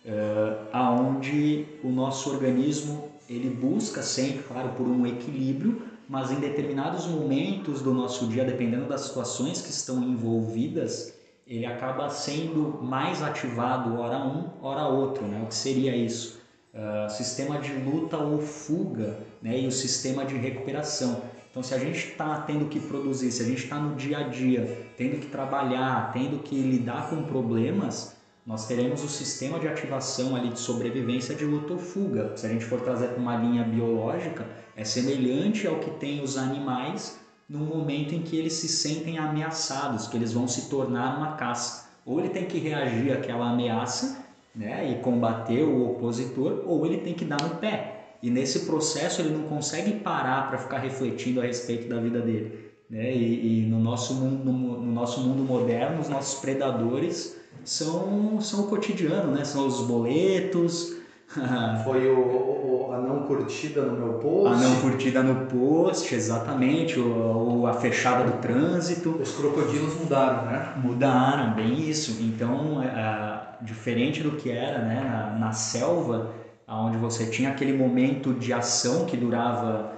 uh, 0.04 0.68
aonde 0.72 1.66
o 1.82 1.88
nosso 1.88 2.30
organismo 2.30 3.13
ele 3.28 3.48
busca 3.50 4.02
sempre, 4.02 4.42
claro, 4.42 4.70
por 4.70 4.86
um 4.86 5.06
equilíbrio, 5.06 5.82
mas 6.08 6.30
em 6.30 6.36
determinados 6.36 7.06
momentos 7.06 7.80
do 7.80 7.92
nosso 7.94 8.26
dia, 8.26 8.44
dependendo 8.44 8.86
das 8.86 9.02
situações 9.02 9.62
que 9.62 9.70
estão 9.70 10.02
envolvidas, 10.02 11.14
ele 11.46 11.66
acaba 11.66 12.08
sendo 12.10 12.80
mais 12.82 13.22
ativado 13.22 13.98
hora 13.98 14.18
um, 14.18 14.50
hora 14.62 14.86
outro, 14.86 15.26
né? 15.26 15.42
O 15.42 15.46
que 15.46 15.54
seria 15.54 15.94
isso? 15.94 16.40
Uh, 16.74 17.10
sistema 17.10 17.58
de 17.58 17.72
luta 17.72 18.16
ou 18.16 18.40
fuga, 18.40 19.18
né? 19.40 19.60
E 19.60 19.66
o 19.66 19.72
sistema 19.72 20.24
de 20.24 20.36
recuperação. 20.36 21.22
Então, 21.50 21.62
se 21.62 21.72
a 21.72 21.78
gente 21.78 22.08
está 22.08 22.40
tendo 22.40 22.68
que 22.68 22.80
produzir, 22.80 23.30
se 23.30 23.42
a 23.42 23.46
gente 23.46 23.62
está 23.64 23.78
no 23.78 23.94
dia 23.94 24.18
a 24.18 24.22
dia, 24.24 24.88
tendo 24.96 25.20
que 25.20 25.26
trabalhar, 25.28 26.12
tendo 26.12 26.42
que 26.42 26.56
lidar 26.56 27.08
com 27.08 27.22
problemas, 27.24 28.13
nós 28.46 28.66
teremos 28.66 29.02
o 29.02 29.08
sistema 29.08 29.58
de 29.58 29.66
ativação 29.66 30.36
ali 30.36 30.50
de 30.50 30.60
sobrevivência 30.60 31.34
de 31.34 31.46
luta 31.46 31.72
ou 31.72 31.78
fuga. 31.78 32.36
Se 32.36 32.44
a 32.46 32.50
gente 32.50 32.64
for 32.64 32.80
trazer 32.80 33.08
para 33.08 33.18
uma 33.18 33.36
linha 33.36 33.64
biológica, 33.64 34.46
é 34.76 34.84
semelhante 34.84 35.66
ao 35.66 35.78
que 35.78 35.90
tem 35.92 36.22
os 36.22 36.36
animais 36.36 37.18
no 37.48 37.60
momento 37.60 38.14
em 38.14 38.22
que 38.22 38.36
eles 38.36 38.52
se 38.54 38.68
sentem 38.68 39.18
ameaçados, 39.18 40.08
que 40.08 40.16
eles 40.16 40.32
vão 40.32 40.46
se 40.46 40.68
tornar 40.68 41.16
uma 41.16 41.36
caça. 41.36 41.88
Ou 42.04 42.20
ele 42.20 42.28
tem 42.28 42.44
que 42.44 42.58
reagir 42.58 43.12
àquela 43.12 43.50
ameaça 43.50 44.22
né, 44.54 44.90
e 44.90 45.02
combater 45.02 45.62
o 45.62 45.92
opositor, 45.92 46.64
ou 46.66 46.84
ele 46.84 46.98
tem 46.98 47.14
que 47.14 47.24
dar 47.24 47.40
no 47.42 47.56
pé. 47.56 48.16
E 48.22 48.30
nesse 48.30 48.60
processo 48.60 49.22
ele 49.22 49.30
não 49.30 49.44
consegue 49.44 49.92
parar 50.00 50.48
para 50.48 50.58
ficar 50.58 50.78
refletindo 50.78 51.40
a 51.40 51.44
respeito 51.44 51.88
da 51.88 51.98
vida 51.98 52.20
dele. 52.20 52.72
Né? 52.90 53.14
E, 53.14 53.62
e 53.62 53.66
no, 53.66 53.78
nosso 53.78 54.14
mundo, 54.14 54.44
no, 54.44 54.80
no 54.80 54.92
nosso 54.92 55.20
mundo 55.20 55.42
moderno, 55.42 56.00
os 56.00 56.08
nossos 56.10 56.40
predadores 56.40 57.42
são, 57.64 58.40
são 58.40 58.60
o 58.60 58.66
cotidiano, 58.68 59.32
né? 59.32 59.44
São 59.44 59.66
os 59.66 59.82
boletos. 59.82 60.96
Foi 61.84 62.08
o, 62.08 62.18
o, 62.18 62.92
a 62.92 62.98
não 62.98 63.22
curtida 63.22 63.82
no 63.82 63.98
meu 63.98 64.14
post. 64.14 64.54
A 64.54 64.68
não 64.68 64.80
curtida 64.80 65.22
no 65.22 65.46
post, 65.46 66.14
exatamente. 66.14 66.98
O, 66.98 67.66
a 67.66 67.72
fechada 67.74 68.30
do 68.30 68.38
trânsito. 68.38 69.10
Os 69.20 69.32
crocodilos 69.32 69.94
mudaram, 69.98 70.44
né? 70.44 70.74
Mudaram, 70.76 71.54
bem 71.54 71.88
isso. 71.88 72.22
Então, 72.22 72.82
é, 72.82 72.86
é, 72.86 73.64
diferente 73.64 74.22
do 74.22 74.32
que 74.32 74.50
era 74.50 74.78
né, 74.80 75.00
na, 75.02 75.38
na 75.38 75.52
selva, 75.52 76.30
onde 76.68 76.98
você 76.98 77.26
tinha 77.26 77.50
aquele 77.50 77.76
momento 77.76 78.34
de 78.34 78.52
ação 78.52 79.06
que 79.06 79.16
durava 79.16 79.92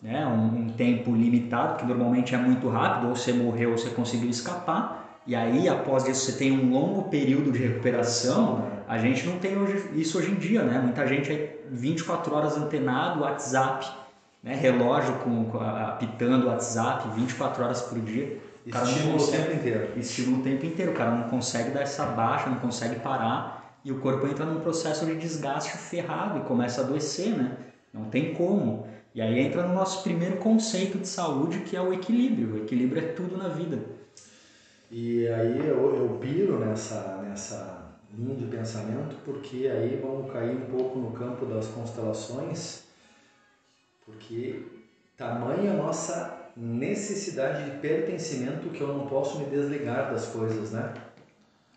né, 0.00 0.26
um, 0.26 0.62
um 0.62 0.68
tempo 0.70 1.14
limitado, 1.14 1.76
que 1.76 1.86
normalmente 1.86 2.34
é 2.34 2.38
muito 2.38 2.68
rápido, 2.68 3.08
ou 3.08 3.16
você 3.16 3.32
morreu 3.32 3.70
ou 3.70 3.78
você 3.78 3.90
conseguiu 3.90 4.28
escapar 4.28 5.11
e 5.24 5.36
aí, 5.36 5.68
após 5.68 6.06
isso, 6.08 6.26
você 6.26 6.38
tem 6.38 6.50
um 6.50 6.70
longo 6.70 7.04
período 7.04 7.52
de 7.52 7.58
recuperação. 7.58 8.66
A 8.88 8.98
gente 8.98 9.24
não 9.24 9.38
tem 9.38 9.56
hoje, 9.56 9.90
isso 9.94 10.18
hoje 10.18 10.32
em 10.32 10.34
dia, 10.34 10.62
né? 10.64 10.80
Muita 10.80 11.06
gente 11.06 11.30
é 11.30 11.60
24 11.70 12.34
horas 12.34 12.56
antenado, 12.56 13.20
WhatsApp, 13.20 13.86
né? 14.42 14.56
relógio 14.56 15.14
com, 15.20 15.44
com 15.44 15.60
apitando 15.60 16.48
WhatsApp 16.48 17.08
24 17.14 17.64
horas 17.64 17.82
por 17.82 18.00
dia. 18.00 18.38
Estímulo 18.66 19.12
consegue, 19.12 19.42
o 19.42 19.46
tempo 19.46 19.54
inteiro. 19.54 19.88
Estímulo 19.96 20.40
o 20.40 20.42
tempo 20.42 20.66
inteiro. 20.66 20.92
O 20.92 20.94
cara 20.94 21.10
não 21.12 21.28
consegue 21.28 21.70
dar 21.70 21.82
essa 21.82 22.04
baixa, 22.06 22.50
não 22.50 22.58
consegue 22.58 22.96
parar. 22.96 23.76
E 23.84 23.92
o 23.92 23.98
corpo 23.98 24.26
entra 24.26 24.44
num 24.44 24.60
processo 24.60 25.06
de 25.06 25.16
desgaste 25.16 25.76
ferrado 25.76 26.38
e 26.38 26.42
começa 26.42 26.80
a 26.80 26.84
adoecer, 26.84 27.36
né? 27.36 27.56
Não 27.92 28.04
tem 28.04 28.34
como. 28.34 28.86
E 29.14 29.20
aí 29.20 29.38
entra 29.40 29.66
no 29.66 29.74
nosso 29.74 30.02
primeiro 30.02 30.36
conceito 30.36 30.98
de 30.98 31.06
saúde, 31.06 31.60
que 31.60 31.76
é 31.76 31.80
o 31.80 31.92
equilíbrio. 31.92 32.54
O 32.54 32.58
equilíbrio 32.58 33.02
é 33.04 33.12
tudo 33.12 33.36
na 33.36 33.48
vida. 33.48 33.78
E 34.94 35.26
aí 35.26 35.66
eu, 35.66 35.96
eu 35.96 36.18
piro 36.20 36.58
nessa, 36.58 37.16
nessa 37.22 37.96
linha 38.12 38.36
de 38.36 38.44
pensamento, 38.44 39.16
porque 39.24 39.66
aí 39.66 39.98
vamos 40.02 40.30
cair 40.30 40.54
um 40.54 40.66
pouco 40.66 40.98
no 40.98 41.12
campo 41.12 41.46
das 41.46 41.66
constelações, 41.68 42.82
porque 44.04 44.62
tamanha 45.16 45.72
a 45.72 45.76
nossa 45.76 46.38
necessidade 46.54 47.70
de 47.70 47.78
pertencimento 47.78 48.68
que 48.68 48.82
eu 48.82 48.88
não 48.88 49.06
posso 49.06 49.38
me 49.38 49.46
desligar 49.46 50.12
das 50.12 50.26
coisas, 50.26 50.72
né? 50.72 50.92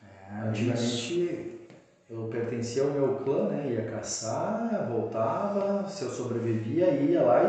É, 0.03 0.50
Antigamente 0.50 1.57
eu 2.10 2.27
pertencia 2.27 2.84
ao 2.84 2.91
meu 2.91 3.15
clã, 3.24 3.48
né? 3.48 3.72
Ia 3.72 3.84
caçar, 3.84 4.89
voltava, 4.89 5.88
se 5.88 6.03
eu 6.03 6.10
sobrevivia, 6.10 6.89
ia 6.89 7.22
lá 7.22 7.43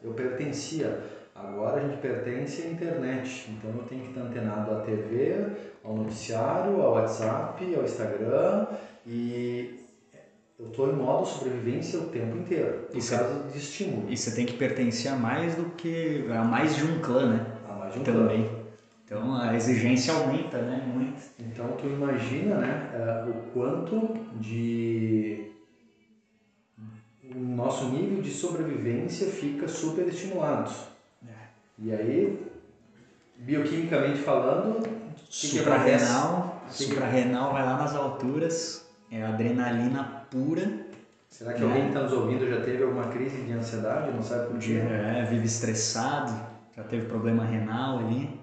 e 0.00 0.06
eu 0.06 0.12
pertencia. 0.12 1.02
Agora 1.42 1.80
a 1.80 1.88
gente 1.88 2.00
pertence 2.00 2.62
à 2.62 2.70
internet, 2.70 3.50
então 3.50 3.70
eu 3.70 3.84
tenho 3.84 4.02
que 4.02 4.08
estar 4.08 4.22
antenado 4.22 4.74
à 4.74 4.80
TV, 4.80 5.46
ao 5.84 5.96
noticiário, 5.96 6.80
ao 6.82 6.94
WhatsApp, 6.94 7.74
ao 7.74 7.84
Instagram 7.84 8.66
e 9.06 9.86
eu 10.58 10.68
estou 10.68 10.90
em 10.90 10.96
modo 10.96 11.24
sobrevivência 11.24 12.00
o 12.00 12.08
tempo 12.08 12.36
inteiro, 12.36 12.86
por 12.88 12.96
Isso 12.96 13.16
causa 13.16 13.44
é... 13.46 13.52
de 13.52 13.58
estímulo. 13.58 14.10
E 14.10 14.16
você 14.16 14.32
tem 14.32 14.44
que 14.44 14.54
pertencer 14.54 15.12
a 15.12 15.16
mais 15.16 15.54
do 15.54 15.66
que 15.76 16.26
a 16.30 16.42
mais 16.42 16.74
de 16.74 16.84
um 16.84 17.00
clã, 17.00 17.34
né? 17.34 17.46
A 17.68 17.72
mais 17.74 17.94
de 17.94 18.00
um 18.00 18.02
Também. 18.02 18.42
clã. 18.44 18.58
Então 19.04 19.34
a 19.40 19.54
exigência 19.54 20.12
aumenta, 20.12 20.58
né? 20.58 20.84
Muito. 20.92 21.22
Então 21.38 21.68
tu 21.80 21.86
imagina, 21.86 22.56
né, 22.56 22.90
uh, 22.94 23.30
o 23.30 23.42
quanto 23.52 24.18
de 24.40 25.52
o 27.34 27.38
nosso 27.38 27.90
nível 27.90 28.20
de 28.20 28.30
sobrevivência 28.30 29.28
fica 29.28 29.68
super 29.68 30.06
estimulado. 30.08 30.70
E 31.80 31.92
aí, 31.92 32.46
bioquimicamente 33.36 34.18
falando, 34.18 34.82
suprarrenal, 35.28 36.62
que 36.66 36.84
suprarrenal 36.84 37.52
vai 37.52 37.64
lá 37.64 37.76
nas 37.76 37.94
alturas, 37.94 38.84
é 39.10 39.22
adrenalina 39.22 40.26
pura. 40.30 40.68
Será 41.30 41.52
que 41.52 41.60
né? 41.60 41.66
alguém 41.66 41.82
que 41.82 41.88
está 41.88 42.02
nos 42.02 42.12
ouvindo 42.12 42.48
já 42.48 42.60
teve 42.62 42.82
alguma 42.82 43.08
crise 43.08 43.42
de 43.42 43.52
ansiedade, 43.52 44.10
não 44.10 44.22
sabe 44.22 44.48
por 44.48 44.58
quê? 44.58 44.72
É, 44.72 45.24
vive 45.30 45.46
estressado, 45.46 46.34
já 46.76 46.82
teve 46.82 47.06
problema 47.06 47.44
renal 47.44 47.98
ali. 47.98 48.40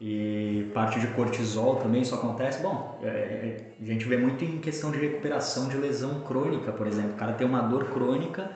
E 0.00 0.70
parte 0.74 0.98
de 0.98 1.06
cortisol 1.08 1.76
também 1.76 2.02
isso 2.02 2.14
acontece. 2.14 2.60
Bom, 2.60 2.98
é, 3.02 3.06
é, 3.06 3.72
a 3.80 3.84
gente 3.84 4.04
vê 4.06 4.16
muito 4.16 4.44
em 4.44 4.58
questão 4.58 4.90
de 4.90 4.98
recuperação 4.98 5.68
de 5.68 5.76
lesão 5.76 6.20
crônica, 6.20 6.72
por 6.72 6.86
exemplo. 6.86 7.12
O 7.12 7.16
cara 7.16 7.32
tem 7.34 7.46
uma 7.46 7.60
dor 7.60 7.84
crônica, 7.90 8.50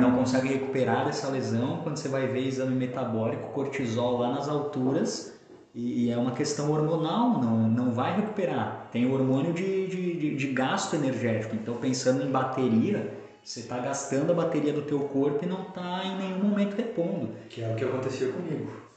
não 0.00 0.16
consegue 0.16 0.48
recuperar 0.48 1.06
dessa 1.06 1.28
lesão. 1.28 1.78
Quando 1.82 1.96
você 1.96 2.08
vai 2.08 2.26
ver 2.26 2.40
exame 2.40 2.74
metabólico, 2.74 3.52
cortisol 3.52 4.18
lá 4.18 4.30
nas 4.30 4.48
alturas, 4.48 5.38
e, 5.72 6.06
e 6.06 6.10
é 6.10 6.18
uma 6.18 6.32
questão 6.32 6.72
hormonal, 6.72 7.40
não, 7.40 7.68
não 7.68 7.92
vai 7.92 8.16
recuperar. 8.16 8.88
Tem 8.90 9.06
o 9.06 9.12
hormônio 9.12 9.52
de, 9.52 9.86
de, 9.86 10.16
de, 10.16 10.36
de 10.36 10.46
gasto 10.48 10.96
energético. 10.96 11.54
Então, 11.54 11.76
pensando 11.76 12.24
em 12.24 12.30
bateria, 12.30 13.14
você 13.44 13.60
está 13.60 13.78
gastando 13.78 14.32
a 14.32 14.34
bateria 14.34 14.72
do 14.72 14.82
teu 14.82 14.98
corpo 14.98 15.44
e 15.44 15.48
não 15.48 15.62
está 15.62 16.02
em 16.04 16.18
nenhum 16.18 16.48
momento 16.48 16.74
repondo. 16.74 17.30
Que 17.48 17.62
é 17.62 17.72
o 17.72 17.76
que 17.76 17.84
acontecia 17.84 18.32
comigo 18.32 18.90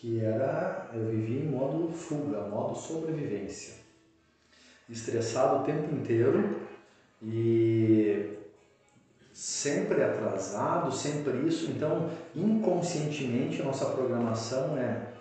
que 0.00 0.20
era 0.20 0.90
eu 0.94 1.06
vivia 1.06 1.40
em 1.40 1.48
modo 1.48 1.90
fuga, 1.90 2.42
modo 2.42 2.76
sobrevivência. 2.76 3.74
Estressado 4.88 5.62
o 5.62 5.64
tempo 5.64 5.94
inteiro 5.94 6.60
e 7.22 8.36
sempre 9.32 10.02
atrasado, 10.02 10.94
sempre 10.94 11.46
isso. 11.48 11.70
Então, 11.70 12.10
inconscientemente, 12.34 13.62
nossa 13.62 13.86
programação 13.86 14.76
é, 14.76 15.12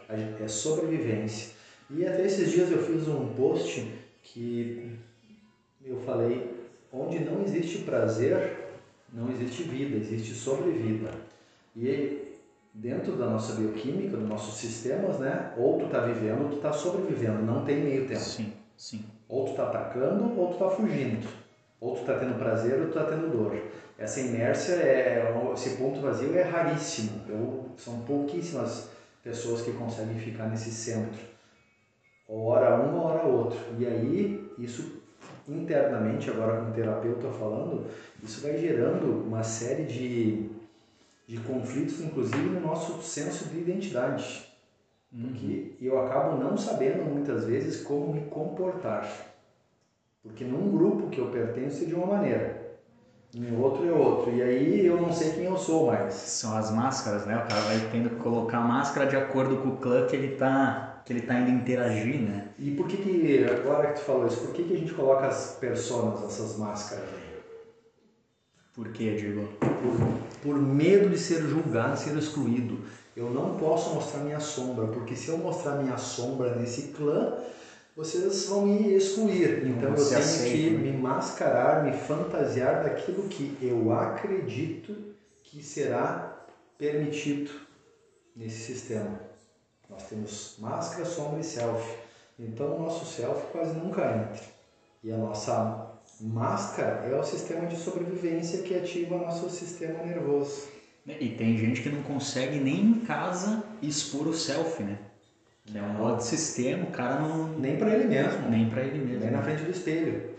é 0.43 0.47
sobrevivência. 0.47 1.53
E 1.89 2.05
até 2.05 2.25
esses 2.25 2.51
dias 2.51 2.69
eu 2.71 2.83
fiz 2.83 3.07
um 3.07 3.33
post 3.33 3.91
que 4.23 4.97
eu 5.85 5.99
falei: 6.01 6.53
onde 6.91 7.19
não 7.19 7.43
existe 7.43 7.79
prazer, 7.79 8.57
não 9.11 9.31
existe 9.31 9.63
vida, 9.63 9.97
existe 9.97 10.33
sobrevida. 10.33 11.11
E 11.75 12.24
dentro 12.75 13.15
da 13.15 13.27
nossa 13.27 13.53
bioquímica, 13.53 14.17
dos 14.17 14.29
nossos 14.29 14.55
sistemas, 14.55 15.17
né? 15.19 15.53
Ou 15.57 15.79
tu 15.79 15.87
tá 15.87 16.01
vivendo 16.01 16.43
ou 16.43 16.49
tu 16.49 16.57
tá 16.57 16.73
sobrevivendo, 16.73 17.41
não 17.41 17.63
tem 17.63 17.81
meio 17.81 18.05
tempo. 18.07 18.19
Sim, 18.19 18.51
sim. 18.75 19.03
Ou 19.27 19.45
tu 19.45 19.53
tá 19.53 19.63
atacando 19.63 20.37
ou 20.37 20.49
tu 20.51 20.57
tá 20.57 20.69
fugindo. 20.69 21.27
Ou 21.79 21.95
tu 21.95 22.03
tá 22.03 22.15
tendo 22.15 22.37
prazer 22.37 22.79
ou 22.79 22.87
tu 22.87 22.93
tá 22.93 23.05
tendo 23.05 23.31
dor. 23.31 23.57
Essa 23.97 24.19
inércia, 24.19 24.73
é, 24.73 25.33
esse 25.53 25.77
ponto 25.77 26.01
vazio 26.01 26.35
é 26.35 26.41
raríssimo. 26.41 27.21
Eu, 27.27 27.65
são 27.77 27.99
pouquíssimas 28.01 28.89
pessoas 29.23 29.61
que 29.61 29.71
conseguem 29.71 30.17
ficar 30.17 30.45
nesse 30.47 30.71
centro. 30.71 31.23
Ou 32.27 32.45
hora 32.45 32.75
um, 32.81 32.97
ou 32.97 33.05
hora 33.05 33.23
outro. 33.23 33.59
E 33.77 33.85
aí, 33.85 34.43
isso 34.57 35.01
internamente, 35.47 36.29
agora 36.29 36.57
com 36.57 36.69
o 36.69 36.73
terapeuta 36.73 37.29
falando, 37.29 37.85
isso 38.21 38.41
vai 38.41 38.57
gerando 38.57 39.23
uma 39.25 39.43
série 39.43 39.83
de, 39.83 40.49
de 41.27 41.37
conflitos, 41.39 42.01
inclusive 42.01 42.49
no 42.49 42.59
nosso 42.59 43.01
senso 43.01 43.45
de 43.49 43.59
identidade. 43.59 44.47
Uhum. 45.11 45.27
Porque 45.27 45.75
eu 45.81 45.99
acabo 45.99 46.37
não 46.37 46.57
sabendo 46.57 47.03
muitas 47.03 47.45
vezes 47.45 47.81
como 47.83 48.13
me 48.13 48.21
comportar. 48.21 49.09
Porque 50.21 50.43
num 50.43 50.71
grupo 50.71 51.09
que 51.09 51.19
eu 51.19 51.27
pertenço 51.27 51.83
é 51.83 51.87
de 51.87 51.93
uma 51.93 52.07
maneira, 52.07 52.65
em 53.33 53.55
outro 53.55 53.87
é 53.87 53.91
outro. 53.91 54.33
E 54.33 54.41
aí 54.41 54.85
eu 54.85 54.99
não 54.99 55.11
sei 55.11 55.31
quem 55.31 55.43
eu 55.43 55.57
sou 55.57 55.87
mais. 55.87 56.13
São 56.13 56.55
as 56.55 56.71
máscaras, 56.71 57.25
né? 57.25 57.35
O 57.35 57.47
cara 57.47 57.61
vai 57.61 57.89
tendo 57.91 58.09
que 58.09 58.15
colocar 58.15 58.59
a 58.59 58.67
máscara 58.67 59.07
de 59.07 59.15
acordo 59.15 59.57
com 59.57 59.69
o 59.69 59.77
clã 59.77 60.05
que 60.05 60.15
ele 60.15 60.35
tá 60.35 60.91
que 61.05 61.13
ele 61.13 61.21
tá 61.21 61.39
indo 61.39 61.51
interagir, 61.51 62.19
né? 62.19 62.47
E 62.57 62.71
por 62.71 62.87
que 62.87 62.97
que, 62.97 63.45
agora 63.45 63.89
que 63.89 63.99
tu 63.99 64.05
falou 64.05 64.25
isso, 64.25 64.41
por 64.41 64.55
que 64.55 64.63
que 64.63 64.73
a 64.73 64.77
gente 64.77 64.91
coloca 64.91 65.27
as 65.27 65.55
personas, 65.59 66.23
essas 66.23 66.57
máscaras? 66.57 67.05
Por 68.75 68.89
que, 68.89 69.15
Diego? 69.15 69.47
Por, 69.59 70.43
por 70.43 70.61
medo 70.61 71.09
de 71.09 71.17
ser 71.17 71.41
julgado, 71.43 71.97
ser 71.97 72.17
excluído. 72.17 72.77
Eu 73.15 73.29
não 73.29 73.57
posso 73.57 73.95
mostrar 73.95 74.19
minha 74.19 74.41
sombra, 74.41 74.87
porque 74.87 75.15
se 75.15 75.29
eu 75.29 75.37
mostrar 75.37 75.75
minha 75.75 75.97
sombra 75.97 76.55
nesse 76.55 76.89
clã, 76.89 77.37
vocês 77.95 78.47
vão 78.47 78.65
me 78.65 78.93
excluir. 78.93 79.65
Então 79.65 79.91
eu 79.91 79.95
tenho 79.95 80.19
aceita, 80.19 80.51
que 80.51 80.69
né? 80.71 80.91
me 80.91 80.97
mascarar, 80.97 81.85
me 81.85 81.93
fantasiar 81.93 82.83
daquilo 82.83 83.23
que 83.29 83.57
eu 83.61 83.93
acredito 83.93 84.93
que 85.43 85.63
será 85.63 86.45
permitido 86.77 87.51
nesse 88.35 88.73
sistema. 88.73 89.21
Nós 89.89 90.03
temos 90.09 90.57
máscara, 90.59 91.05
sombra 91.05 91.39
e 91.39 91.43
self. 91.43 91.97
Então 92.37 92.75
o 92.75 92.81
nosso 92.81 93.05
self 93.05 93.41
quase 93.53 93.73
nunca 93.75 94.01
entra. 94.01 94.43
E 95.01 95.09
a 95.09 95.17
nossa 95.17 95.94
máscara 96.21 97.05
é 97.05 97.15
o 97.15 97.23
sistema 97.23 97.65
de 97.67 97.75
sobrevivência 97.75 98.61
que 98.61 98.75
ativa 98.75 99.17
nosso 99.17 99.49
sistema 99.49 100.03
nervoso. 100.03 100.67
E 101.07 101.29
tem 101.29 101.57
gente 101.57 101.81
que 101.81 101.89
não 101.89 102.01
consegue 102.01 102.59
nem 102.59 102.81
em 102.81 102.99
casa 103.01 103.63
expor 103.81 104.27
o 104.27 104.33
self, 104.33 104.81
né? 104.81 104.97
Que 105.65 105.77
é 105.77 105.81
um 105.81 106.01
outro 106.01 106.25
sistema, 106.25 106.83
o 106.83 106.91
cara 106.91 107.19
não. 107.19 107.49
Nem 107.59 107.77
para 107.77 107.93
ele 107.93 108.05
mesmo. 108.05 108.49
Nem 108.49 108.69
para 108.69 108.81
ele 108.83 109.03
mesmo. 109.03 109.19
Nem 109.19 109.31
na 109.31 109.41
frente 109.41 109.63
do 109.63 109.71
espelho. 109.71 110.35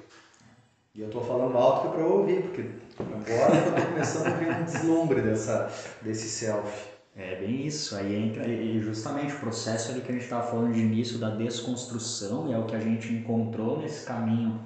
E 0.95 1.01
eu 1.01 1.11
tô 1.11 1.21
falando 1.21 1.57
alto 1.57 1.83
que 1.83 1.89
é 1.89 1.91
para 1.91 2.07
ouvir, 2.07 2.43
porque 2.43 2.65
agora 2.99 3.55
eu 3.55 3.75
tô 3.75 3.87
começando 3.87 4.27
a 4.29 4.31
ver 4.31 4.51
um 4.51 4.65
deslumbre 4.65 5.21
dessa, 5.21 5.71
desse 6.01 6.29
self. 6.29 6.97
É 7.15 7.37
bem 7.37 7.67
isso, 7.67 7.97
aí 7.97 8.15
entra 8.15 8.47
e 8.47 8.81
justamente 8.81 9.35
o 9.35 9.39
processo 9.39 9.91
ali 9.91 10.01
que 10.01 10.11
a 10.11 10.15
gente 10.15 10.25
estava 10.25 10.51
falando 10.51 10.73
de 10.73 10.81
início 10.81 11.19
da 11.19 11.31
desconstrução 11.31 12.49
e 12.49 12.53
é 12.53 12.59
o 12.59 12.65
que 12.65 12.77
a 12.77 12.81
gente 12.81 13.13
encontrou 13.13 13.79
nesse 13.79 14.05
caminho 14.05 14.61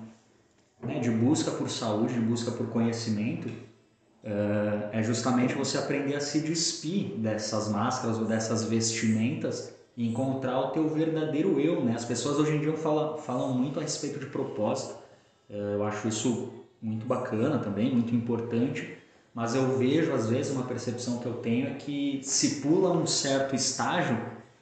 né, 0.83 0.99
de 0.99 1.11
busca 1.11 1.51
por 1.51 1.69
saúde, 1.69 2.15
de 2.15 2.21
busca 2.21 2.51
por 2.51 2.69
conhecimento, 2.69 3.49
uh, 3.49 4.91
é 4.93 5.03
justamente 5.03 5.55
você 5.55 5.79
aprender 5.79 6.17
a 6.17 6.21
se 6.21 6.41
despir 6.41 7.17
dessas 7.17 7.69
máscaras 7.69 8.19
ou 8.19 8.25
dessas 8.25 8.65
vestimentas 8.65 9.75
encontrar 9.97 10.59
o 10.59 10.69
teu 10.69 10.89
verdadeiro 10.89 11.61
eu, 11.61 11.85
né? 11.85 11.95
As 11.95 12.05
pessoas 12.05 12.39
hoje 12.39 12.57
em 12.57 12.61
dia 12.61 12.73
falam, 12.75 13.19
falam 13.19 13.53
muito 13.53 13.79
a 13.79 13.83
respeito 13.83 14.19
de 14.19 14.27
propósito. 14.27 14.97
É, 15.49 15.75
eu 15.75 15.85
acho 15.85 16.09
isso 16.09 16.53
muito 16.81 17.05
bacana 17.07 17.59
também, 17.59 17.93
muito 17.93 18.15
importante. 18.15 18.97
Mas 19.35 19.55
eu 19.55 19.77
vejo 19.77 20.13
às 20.13 20.29
vezes 20.29 20.53
uma 20.53 20.65
percepção 20.65 21.19
que 21.19 21.27
eu 21.27 21.35
tenho 21.35 21.69
é 21.69 21.75
que 21.75 22.21
se 22.23 22.61
pula 22.61 22.93
um 22.93 23.07
certo 23.07 23.55
estágio 23.55 24.19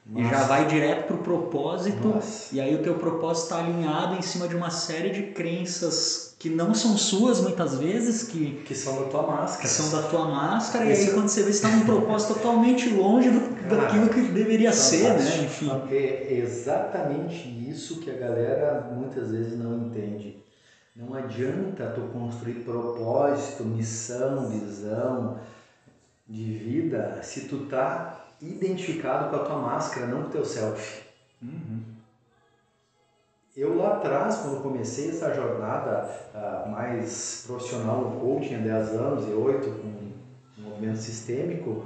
nossa. 0.09 0.25
E 0.25 0.29
já 0.29 0.43
vai 0.45 0.65
direto 0.65 1.07
pro 1.07 1.17
propósito, 1.19 2.07
Nossa. 2.07 2.55
e 2.55 2.59
aí 2.59 2.73
o 2.73 2.81
teu 2.81 2.95
propósito 2.95 3.43
está 3.43 3.59
alinhado 3.59 4.15
em 4.15 4.21
cima 4.23 4.47
de 4.47 4.55
uma 4.55 4.71
série 4.71 5.11
de 5.11 5.21
crenças 5.33 6.35
que 6.39 6.49
não 6.49 6.73
são 6.73 6.97
suas 6.97 7.39
muitas 7.41 7.77
vezes, 7.77 8.23
que, 8.23 8.63
que 8.65 8.73
são 8.73 9.03
da 9.03 9.09
tua 9.09 9.21
máscara. 9.21 9.61
Que 9.61 9.67
são 9.67 10.01
da 10.01 10.07
tua 10.07 10.25
máscara, 10.25 10.89
Esse... 10.89 11.03
e 11.03 11.07
aí 11.09 11.13
quando 11.13 11.29
você 11.29 11.43
vê, 11.43 11.53
você 11.53 11.67
está 11.67 11.69
num 11.69 11.85
propósito 11.85 12.33
totalmente 12.33 12.89
longe 12.89 13.29
do, 13.29 13.39
Cara, 13.67 13.83
daquilo 13.83 14.09
que 14.09 14.21
deveria 14.21 14.71
ser, 14.71 15.13
né? 15.13 15.43
Enfim. 15.43 15.69
É 15.91 16.33
exatamente 16.33 17.47
isso 17.69 17.99
que 17.99 18.09
a 18.09 18.15
galera 18.15 18.89
muitas 18.95 19.29
vezes 19.29 19.59
não 19.59 19.77
entende. 19.77 20.43
Não 20.95 21.13
adianta 21.13 21.85
tu 21.93 22.01
construir 22.11 22.63
propósito, 22.63 23.63
missão, 23.63 24.49
visão 24.49 25.39
de 26.27 26.53
vida 26.53 27.19
se 27.21 27.41
tu 27.41 27.65
tá 27.65 28.28
identificado 28.41 29.29
com 29.29 29.35
a 29.35 29.45
tua 29.45 29.57
máscara, 29.57 30.07
não 30.07 30.23
com 30.23 30.27
o 30.29 30.31
teu 30.31 30.45
selfie. 30.45 31.03
Uhum. 31.41 31.81
Eu 33.55 33.77
lá 33.77 33.97
atrás, 33.97 34.37
quando 34.37 34.61
comecei 34.61 35.09
essa 35.09 35.33
jornada 35.33 36.09
uh, 36.33 36.69
mais 36.69 37.43
profissional 37.45 38.01
no 38.01 38.19
coaching, 38.19 38.55
há 38.55 38.59
10 38.59 38.89
anos 38.95 39.27
e 39.27 39.31
8 39.31 39.69
com 39.69 40.61
movimento 40.61 40.99
sistêmico, 40.99 41.85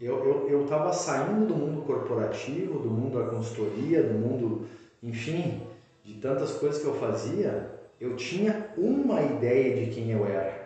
eu 0.00 0.62
estava 0.62 0.84
eu, 0.84 0.88
eu 0.88 0.92
saindo 0.92 1.46
do 1.46 1.56
mundo 1.56 1.82
corporativo, 1.82 2.78
do 2.78 2.88
mundo 2.88 3.18
da 3.18 3.28
consultoria, 3.28 4.02
do 4.02 4.14
mundo, 4.14 4.66
enfim, 5.02 5.60
de 6.04 6.14
tantas 6.14 6.52
coisas 6.52 6.80
que 6.80 6.86
eu 6.86 6.94
fazia, 6.94 7.70
eu 8.00 8.14
tinha 8.14 8.68
uma 8.76 9.20
ideia 9.20 9.84
de 9.84 9.90
quem 9.90 10.10
eu 10.12 10.24
era 10.24 10.57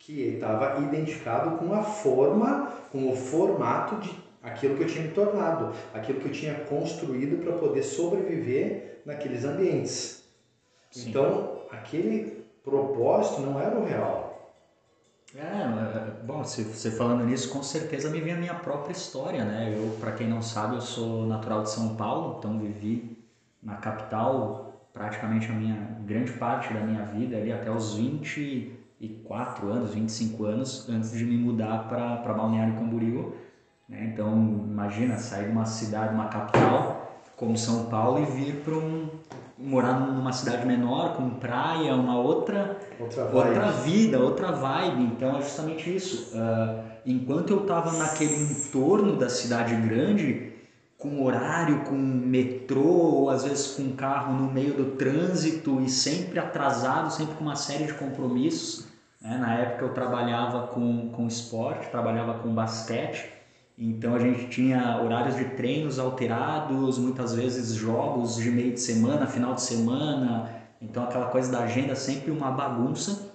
que 0.00 0.22
estava 0.22 0.80
identificado 0.80 1.58
com 1.58 1.72
a 1.74 1.82
forma, 1.82 2.72
com 2.90 3.10
o 3.10 3.14
formato 3.14 3.96
de 3.96 4.10
aquilo 4.42 4.76
que 4.76 4.82
eu 4.82 4.86
tinha 4.86 5.04
me 5.04 5.10
tornado, 5.10 5.74
aquilo 5.94 6.20
que 6.20 6.26
eu 6.26 6.32
tinha 6.32 6.54
construído 6.54 7.44
para 7.44 7.52
poder 7.52 7.82
sobreviver 7.82 9.02
naqueles 9.04 9.44
ambientes. 9.44 10.24
Sim. 10.90 11.10
Então, 11.10 11.60
aquele 11.70 12.44
propósito 12.64 13.42
não 13.42 13.60
era 13.60 13.78
o 13.78 13.84
real. 13.84 14.56
É, 15.36 15.38
é 15.38 16.24
bom, 16.24 16.42
se 16.42 16.64
você 16.64 16.90
falando 16.90 17.24
nisso, 17.24 17.50
com 17.50 17.62
certeza 17.62 18.10
me 18.10 18.20
vem 18.20 18.32
a 18.32 18.38
minha 18.38 18.54
própria 18.54 18.92
história, 18.92 19.44
né? 19.44 19.72
Eu, 19.76 19.96
para 20.00 20.12
quem 20.12 20.26
não 20.26 20.40
sabe, 20.40 20.76
eu 20.76 20.80
sou 20.80 21.26
natural 21.26 21.62
de 21.62 21.70
São 21.70 21.94
Paulo, 21.94 22.36
então 22.38 22.58
vivi 22.58 23.22
na 23.62 23.76
capital 23.76 24.88
praticamente 24.92 25.46
a 25.48 25.52
minha 25.52 25.76
grande 26.00 26.32
parte 26.32 26.72
da 26.72 26.80
minha 26.80 27.04
vida 27.04 27.36
ali 27.36 27.52
até 27.52 27.70
os 27.70 27.94
20 27.94 28.79
24 29.00 29.68
anos, 29.70 29.94
25 29.94 30.44
anos 30.44 30.88
antes 30.88 31.12
de 31.12 31.24
me 31.24 31.38
mudar 31.38 31.88
para 31.88 32.34
Balneário 32.34 32.74
Camboriú. 32.74 33.32
Né? 33.88 34.10
Então, 34.12 34.32
imagina 34.68 35.16
sair 35.16 35.46
de 35.46 35.52
uma 35.52 35.64
cidade, 35.64 36.14
uma 36.14 36.28
capital 36.28 37.10
como 37.34 37.56
São 37.56 37.86
Paulo 37.86 38.22
e 38.22 38.26
vir 38.26 38.56
para 38.56 38.74
um 38.74 39.08
morar 39.56 39.98
numa 39.98 40.32
cidade 40.32 40.66
menor 40.66 41.16
com 41.16 41.30
praia, 41.30 41.94
uma 41.94 42.18
outra 42.18 42.76
outra, 42.98 43.24
outra 43.32 43.70
vida, 43.70 44.18
outra 44.18 44.52
vibe. 44.52 45.04
Então 45.04 45.38
é 45.38 45.42
justamente 45.42 45.94
isso. 45.94 46.36
Uh, 46.36 46.82
enquanto 47.06 47.50
eu 47.50 47.62
estava 47.62 47.92
naquele 47.92 48.42
entorno 48.42 49.16
da 49.16 49.28
cidade 49.28 49.74
grande, 49.76 50.52
com 50.98 51.24
horário, 51.24 51.84
com 51.84 51.94
metrô, 51.94 52.82
ou 52.82 53.30
às 53.30 53.44
vezes 53.44 53.68
com 53.68 53.92
carro 53.92 54.34
no 54.34 54.52
meio 54.52 54.74
do 54.74 54.96
trânsito 54.96 55.80
e 55.80 55.88
sempre 55.88 56.38
atrasado, 56.38 57.10
sempre 57.10 57.34
com 57.36 57.44
uma 57.44 57.56
série 57.56 57.84
de 57.84 57.94
compromissos, 57.94 58.89
né? 59.20 59.36
Na 59.38 59.54
época 59.54 59.84
eu 59.84 59.92
trabalhava 59.92 60.68
com, 60.68 61.10
com 61.10 61.26
esporte, 61.26 61.90
trabalhava 61.90 62.38
com 62.38 62.54
basquete, 62.54 63.30
então 63.76 64.14
a 64.14 64.18
gente 64.18 64.48
tinha 64.48 65.00
horários 65.02 65.36
de 65.36 65.44
treinos 65.44 65.98
alterados, 65.98 66.98
muitas 66.98 67.34
vezes 67.34 67.74
jogos 67.74 68.36
de 68.36 68.50
meio 68.50 68.72
de 68.72 68.80
semana, 68.80 69.26
final 69.26 69.54
de 69.54 69.62
semana, 69.62 70.50
então 70.80 71.04
aquela 71.04 71.26
coisa 71.26 71.50
da 71.50 71.60
agenda 71.60 71.94
sempre 71.94 72.30
uma 72.30 72.50
bagunça. 72.50 73.30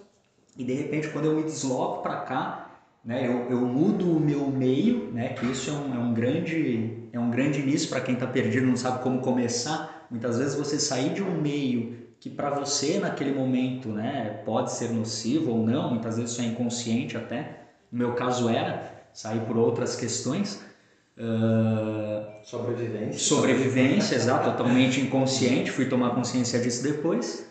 E 0.57 0.63
de 0.63 0.73
repente 0.73 1.09
quando 1.09 1.25
eu 1.25 1.35
me 1.35 1.43
desloco 1.43 2.01
para 2.01 2.17
cá, 2.17 2.71
né, 3.03 3.27
eu, 3.27 3.49
eu 3.49 3.65
mudo 3.65 4.17
o 4.17 4.19
meu 4.19 4.47
meio, 4.47 5.11
né, 5.11 5.29
que 5.29 5.45
isso 5.45 5.69
é 5.69 5.73
um, 5.73 5.95
é 5.95 5.99
um 5.99 6.13
grande 6.13 7.05
é 7.11 7.19
um 7.19 7.29
grande 7.29 7.61
início 7.61 7.89
para 7.89 8.01
quem 8.01 8.15
está 8.15 8.27
perdido, 8.27 8.65
não 8.67 8.75
sabe 8.75 9.01
como 9.01 9.21
começar. 9.21 10.05
Muitas 10.11 10.37
vezes 10.37 10.55
você 10.55 10.79
sair 10.79 11.13
de 11.13 11.23
um 11.23 11.41
meio 11.41 12.04
que 12.19 12.29
para 12.29 12.49
você 12.49 12.99
naquele 12.99 13.31
momento 13.31 13.89
né, 13.89 14.41
pode 14.45 14.71
ser 14.71 14.89
nocivo 14.89 15.51
ou 15.51 15.65
não, 15.65 15.91
muitas 15.91 16.17
vezes 16.17 16.31
isso 16.31 16.41
é 16.41 16.45
inconsciente 16.45 17.17
até, 17.17 17.65
no 17.91 17.99
meu 17.99 18.13
caso 18.13 18.49
era, 18.49 18.91
sair 19.13 19.41
por 19.41 19.57
outras 19.57 19.95
questões. 19.95 20.61
Uh, 21.17 22.25
sobrevivência. 22.43 23.19
Sobrevivência, 23.19 24.15
exato, 24.15 24.51
totalmente 24.51 24.99
inconsciente, 24.99 25.71
fui 25.71 25.85
tomar 25.85 26.15
consciência 26.15 26.59
disso 26.59 26.83
depois. 26.83 27.49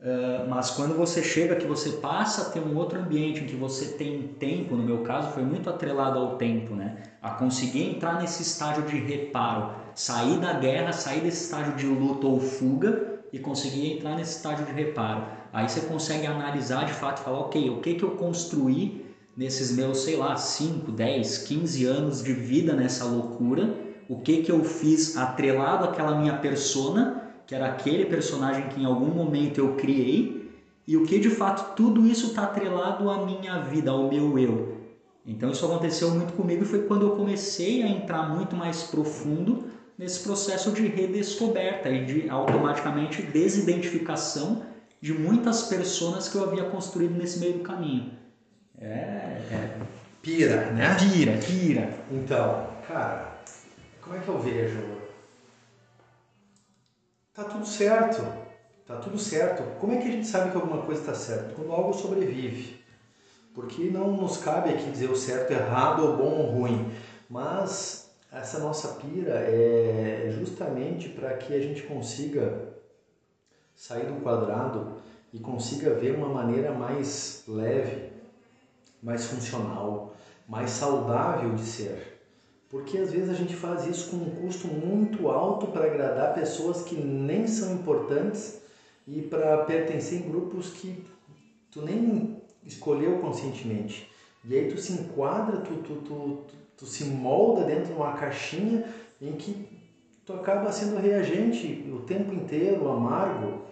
Uh, 0.00 0.48
mas 0.48 0.70
quando 0.70 0.96
você 0.96 1.22
chega 1.22 1.54
que 1.54 1.66
você 1.66 1.90
passa 1.90 2.42
a 2.42 2.44
ter 2.46 2.60
um 2.60 2.76
outro 2.76 2.98
ambiente 2.98 3.42
em 3.42 3.46
que 3.46 3.54
você 3.54 3.92
tem 3.92 4.34
tempo, 4.38 4.74
no 4.74 4.82
meu 4.82 4.98
caso 4.98 5.30
foi 5.30 5.44
muito 5.44 5.70
atrelado 5.70 6.18
ao 6.18 6.36
tempo, 6.36 6.74
né? 6.74 6.96
A 7.22 7.30
conseguir 7.30 7.84
entrar 7.84 8.20
nesse 8.20 8.42
estágio 8.42 8.82
de 8.82 8.98
reparo, 8.98 9.70
sair 9.94 10.38
da 10.38 10.54
guerra, 10.54 10.92
sair 10.92 11.20
desse 11.20 11.44
estágio 11.44 11.74
de 11.76 11.86
luta 11.86 12.26
ou 12.26 12.40
fuga 12.40 13.11
e 13.32 13.38
conseguir 13.38 13.92
entrar 13.92 14.16
nesse 14.16 14.36
estágio 14.36 14.66
de 14.66 14.72
reparo. 14.72 15.24
Aí 15.52 15.68
você 15.68 15.80
consegue 15.82 16.26
analisar 16.26 16.84
de 16.84 16.92
fato 16.92 17.20
e 17.20 17.24
falar, 17.24 17.40
ok, 17.40 17.70
o 17.70 17.80
que 17.80 17.94
que 17.94 18.02
eu 18.02 18.10
construí 18.12 19.06
nesses 19.36 19.72
meus, 19.72 20.00
sei 20.02 20.16
lá, 20.16 20.36
5, 20.36 20.92
10, 20.92 21.38
15 21.38 21.84
anos 21.84 22.22
de 22.22 22.32
vida 22.32 22.74
nessa 22.74 23.04
loucura, 23.04 23.74
o 24.08 24.20
que 24.20 24.42
que 24.42 24.52
eu 24.52 24.62
fiz 24.62 25.16
atrelado 25.16 25.86
àquela 25.86 26.18
minha 26.18 26.36
persona 26.36 27.22
que 27.46 27.54
era 27.54 27.66
aquele 27.66 28.06
personagem 28.06 28.68
que 28.68 28.80
em 28.80 28.84
algum 28.86 29.08
momento 29.08 29.58
eu 29.58 29.74
criei, 29.74 30.50
e 30.86 30.96
o 30.96 31.04
que 31.04 31.18
de 31.18 31.30
fato 31.30 31.74
tudo 31.76 32.06
isso 32.06 32.28
está 32.28 32.44
atrelado 32.44 33.10
à 33.10 33.26
minha 33.26 33.58
vida, 33.60 33.90
ao 33.90 34.08
meu 34.08 34.38
eu. 34.38 34.78
Então 35.26 35.50
isso 35.50 35.64
aconteceu 35.66 36.10
muito 36.10 36.32
comigo 36.32 36.62
e 36.62 36.66
foi 36.66 36.82
quando 36.82 37.02
eu 37.02 37.10
comecei 37.10 37.82
a 37.82 37.88
entrar 37.88 38.34
muito 38.34 38.56
mais 38.56 38.84
profundo 38.84 39.64
nesse 39.98 40.20
processo 40.20 40.72
de 40.72 40.86
redescoberta 40.86 41.88
e 41.88 42.04
de 42.04 42.30
automaticamente 42.30 43.22
desidentificação 43.22 44.64
de 45.00 45.12
muitas 45.12 45.64
pessoas 45.64 46.28
que 46.28 46.36
eu 46.36 46.44
havia 46.44 46.64
construído 46.64 47.16
nesse 47.16 47.38
meio 47.38 47.54
do 47.54 47.64
caminho. 47.64 48.12
É, 48.78 48.86
é 49.50 49.76
pira, 50.20 50.70
né? 50.70 50.96
Pira, 50.98 51.38
pira. 51.38 51.90
Então, 52.10 52.68
cara, 52.86 53.40
como 54.00 54.16
é 54.16 54.20
que 54.20 54.28
eu 54.28 54.38
vejo 54.38 55.02
Tá 57.34 57.44
tudo 57.44 57.66
certo. 57.66 58.22
Tá 58.86 58.96
tudo 58.96 59.18
certo. 59.18 59.62
Como 59.80 59.94
é 59.94 59.96
que 59.96 60.08
a 60.08 60.12
gente 60.12 60.26
sabe 60.26 60.50
que 60.50 60.56
alguma 60.56 60.82
coisa 60.82 61.00
está 61.00 61.14
certa? 61.14 61.54
Quando 61.54 61.72
algo 61.72 61.94
sobrevive. 61.94 62.78
Porque 63.54 63.84
não 63.84 64.12
nos 64.12 64.36
cabe 64.36 64.70
aqui 64.70 64.90
dizer 64.90 65.10
o 65.10 65.16
certo, 65.16 65.50
errado, 65.50 66.04
ou 66.04 66.16
bom 66.16 66.42
ou 66.42 66.50
ruim. 66.50 66.92
Mas 67.30 68.01
essa 68.32 68.58
nossa 68.58 68.88
pira 68.94 69.34
é 69.34 70.34
justamente 70.38 71.10
para 71.10 71.34
que 71.34 71.54
a 71.54 71.60
gente 71.60 71.82
consiga 71.82 72.72
sair 73.74 74.06
do 74.06 74.20
quadrado 74.22 75.02
e 75.32 75.38
consiga 75.38 75.94
ver 75.94 76.14
uma 76.14 76.28
maneira 76.28 76.72
mais 76.72 77.44
leve, 77.46 78.10
mais 79.02 79.26
funcional, 79.26 80.14
mais 80.48 80.70
saudável 80.70 81.54
de 81.54 81.62
ser. 81.62 82.20
Porque 82.70 82.96
às 82.96 83.12
vezes 83.12 83.28
a 83.28 83.34
gente 83.34 83.54
faz 83.54 83.86
isso 83.86 84.10
com 84.10 84.16
um 84.16 84.30
custo 84.30 84.66
muito 84.66 85.28
alto 85.28 85.66
para 85.66 85.84
agradar 85.84 86.34
pessoas 86.34 86.82
que 86.82 86.94
nem 86.94 87.46
são 87.46 87.74
importantes 87.74 88.62
e 89.06 89.20
para 89.20 89.64
pertencer 89.64 90.20
em 90.20 90.30
grupos 90.30 90.70
que 90.70 91.04
tu 91.70 91.82
nem 91.82 92.40
escolheu 92.64 93.18
conscientemente. 93.18 94.10
E 94.44 94.56
aí 94.56 94.68
tu 94.72 94.80
se 94.80 94.94
enquadra, 94.94 95.58
tu, 95.58 95.74
tu, 95.82 95.96
tu, 95.96 96.44
tu, 96.76 96.86
se 96.86 97.04
molda 97.04 97.64
dentro 97.64 97.86
de 97.86 97.92
uma 97.92 98.12
caixinha 98.12 98.84
em 99.20 99.32
que 99.32 99.82
tu 100.24 100.32
acaba 100.32 100.70
sendo 100.72 101.00
reagente 101.00 101.88
o 101.92 102.00
tempo 102.00 102.32
inteiro, 102.32 102.88
amargo. 102.88 103.62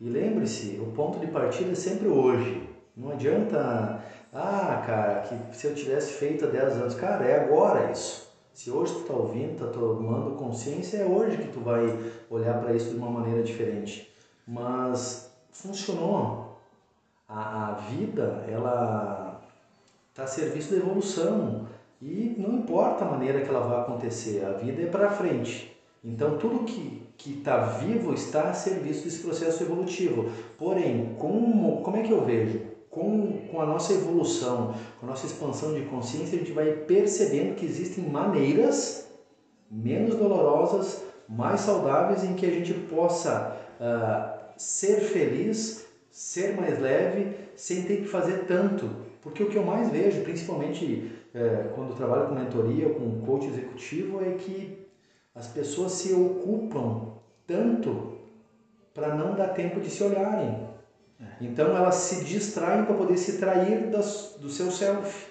E 0.00 0.08
lembre-se, 0.08 0.78
o 0.80 0.92
ponto 0.92 1.18
de 1.18 1.26
partida 1.26 1.72
é 1.72 1.74
sempre 1.74 2.08
hoje. 2.08 2.68
Não 2.96 3.12
adianta, 3.12 4.02
ah, 4.32 4.82
cara, 4.86 5.20
que 5.22 5.56
se 5.56 5.66
eu 5.66 5.74
tivesse 5.74 6.12
feito 6.12 6.44
há 6.44 6.48
10 6.48 6.76
anos, 6.76 6.94
cara, 6.94 7.24
é 7.24 7.44
agora 7.44 7.90
isso. 7.90 8.28
Se 8.52 8.70
hoje 8.72 8.92
tu 8.92 9.00
está 9.02 9.14
ouvindo, 9.14 9.52
está 9.52 9.66
tomando 9.66 10.36
consciência, 10.36 10.98
é 10.98 11.06
hoje 11.06 11.36
que 11.36 11.48
tu 11.48 11.60
vai 11.60 11.96
olhar 12.28 12.60
para 12.60 12.74
isso 12.74 12.90
de 12.90 12.96
uma 12.96 13.08
maneira 13.08 13.42
diferente. 13.42 14.12
Mas 14.46 15.30
funcionou. 15.52 16.58
A, 17.28 17.68
a 17.68 17.72
vida, 17.74 18.44
ela 18.48 19.40
está 20.10 20.24
a 20.24 20.26
serviço 20.26 20.72
da 20.72 20.78
evolução 20.78 21.67
e 22.00 22.34
não 22.38 22.58
importa 22.58 23.04
a 23.04 23.10
maneira 23.10 23.40
que 23.40 23.48
ela 23.48 23.66
vai 23.66 23.80
acontecer, 23.80 24.44
a 24.44 24.52
vida 24.52 24.82
é 24.82 24.86
para 24.86 25.10
frente. 25.10 25.76
Então 26.04 26.38
tudo 26.38 26.64
que 26.64 27.06
que 27.18 27.32
está 27.32 27.56
vivo 27.56 28.14
está 28.14 28.42
a 28.42 28.54
serviço 28.54 29.02
desse 29.02 29.22
processo 29.22 29.64
evolutivo. 29.64 30.30
Porém, 30.56 31.16
como, 31.18 31.82
como 31.82 31.96
é 31.96 32.02
que 32.04 32.12
eu 32.12 32.24
vejo? 32.24 32.60
com, 32.90 33.46
com 33.50 33.60
a 33.60 33.66
nossa 33.66 33.92
evolução, 33.92 34.74
com 34.98 35.06
a 35.06 35.10
nossa 35.10 35.26
expansão 35.26 35.74
de 35.74 35.82
consciência, 35.82 36.36
a 36.36 36.38
gente 36.38 36.52
vai 36.52 36.72
percebendo 36.72 37.54
que 37.54 37.64
existem 37.64 38.04
maneiras 38.04 39.08
menos 39.70 40.16
dolorosas, 40.16 41.04
mais 41.28 41.60
saudáveis 41.60 42.24
em 42.24 42.34
que 42.34 42.46
a 42.46 42.50
gente 42.50 42.72
possa 42.72 43.56
uh, 43.78 44.38
ser 44.56 45.00
feliz, 45.00 45.86
ser 46.10 46.56
mais 46.56 46.80
leve, 46.80 47.36
sem 47.54 47.82
ter 47.82 47.98
que 47.98 48.08
fazer 48.08 48.46
tanto. 48.46 48.88
Porque 49.20 49.42
o 49.42 49.48
que 49.48 49.56
eu 49.56 49.64
mais 49.64 49.90
vejo, 49.90 50.22
principalmente 50.22 51.12
uh, 51.34 51.74
quando 51.74 51.96
trabalho 51.96 52.28
com 52.28 52.34
mentoria, 52.34 52.88
com 52.90 53.20
coach 53.20 53.46
executivo, 53.46 54.22
é 54.22 54.34
que 54.34 54.86
as 55.34 55.48
pessoas 55.48 55.92
se 55.92 56.12
ocupam 56.12 57.12
tanto 57.46 58.18
para 58.92 59.14
não 59.14 59.34
dar 59.34 59.48
tempo 59.48 59.80
de 59.80 59.88
se 59.88 60.02
olharem. 60.02 60.68
É. 61.20 61.24
Então 61.40 61.76
elas 61.76 61.94
se 61.94 62.24
distraem 62.24 62.84
para 62.84 62.94
poder 62.94 63.16
se 63.16 63.38
trair 63.38 63.90
das, 63.90 64.36
do 64.40 64.48
seu 64.48 64.70
self. 64.70 65.28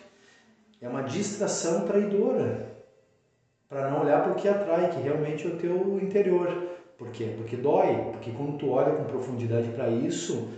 É 0.82 0.88
uma 0.88 1.04
distração 1.04 1.86
traidora. 1.86 2.68
Para 3.68 3.90
não 3.90 4.02
olhar 4.02 4.24
para 4.24 4.32
o 4.32 4.36
que 4.36 4.48
atrai, 4.48 4.90
que 4.92 5.02
realmente 5.02 5.46
é 5.46 5.50
o 5.50 5.58
teu 5.58 6.00
interior. 6.00 6.70
Por 6.98 7.10
quê? 7.10 7.34
Porque 7.38 7.58
dói. 7.58 8.12
Porque 8.12 8.32
quando 8.32 8.58
tu 8.58 8.70
olha 8.70 8.96
com 8.96 9.04
profundidade 9.04 9.70
para 9.70 9.90
isso, 9.90 10.50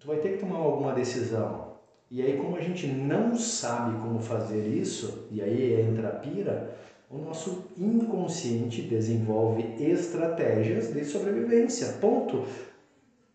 tu 0.00 0.06
vai 0.06 0.16
ter 0.16 0.32
que 0.32 0.38
tomar 0.38 0.56
alguma 0.56 0.94
decisão. 0.94 1.65
E 2.10 2.22
aí, 2.22 2.36
como 2.36 2.56
a 2.56 2.60
gente 2.60 2.86
não 2.86 3.36
sabe 3.36 3.98
como 4.00 4.20
fazer 4.20 4.66
isso, 4.68 5.26
e 5.30 5.42
aí 5.42 5.80
entra 5.80 6.08
a 6.08 6.12
pira, 6.12 6.76
o 7.10 7.18
nosso 7.18 7.68
inconsciente 7.76 8.82
desenvolve 8.82 9.74
estratégias 9.82 10.92
de 10.92 11.04
sobrevivência. 11.04 11.94
Ponto 12.00 12.44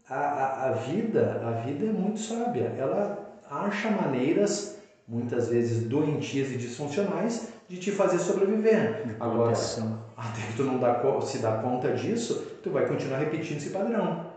a, 0.09 0.15
a, 0.15 0.69
a 0.69 0.71
vida, 0.73 1.41
a 1.45 1.51
vida 1.61 1.85
é 1.85 1.91
muito 1.91 2.19
sábia. 2.19 2.73
Ela 2.77 3.39
acha 3.49 3.89
maneiras, 3.89 4.77
muitas 5.07 5.49
vezes 5.49 5.87
doentias 5.87 6.51
e 6.51 6.57
disfuncionais, 6.57 7.49
de 7.67 7.77
te 7.77 7.91
fazer 7.91 8.19
sobreviver. 8.19 9.05
De 9.05 9.15
Agora, 9.19 9.53
até 10.15 10.41
que 10.47 10.55
tu 10.55 10.63
não 10.63 10.77
dá, 10.77 11.01
se 11.21 11.39
dá 11.39 11.57
conta 11.57 11.93
disso, 11.93 12.57
tu 12.61 12.71
vai 12.71 12.85
continuar 12.85 13.19
repetindo 13.19 13.57
esse 13.57 13.69
padrão. 13.69 14.31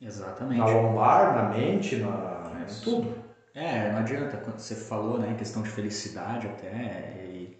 Exatamente. 0.00 0.58
Na 0.58 0.66
lombar, 0.66 1.34
na 1.34 1.56
mente, 1.56 1.96
na 1.96 2.50
é 2.60 2.64
tudo. 2.82 3.21
É, 3.54 3.92
não 3.92 3.98
adianta, 3.98 4.38
quando 4.38 4.58
você 4.58 4.74
falou 4.74 5.18
né, 5.18 5.30
em 5.30 5.36
questão 5.36 5.62
de 5.62 5.68
felicidade 5.68 6.46
até, 6.46 7.26
e, 7.26 7.58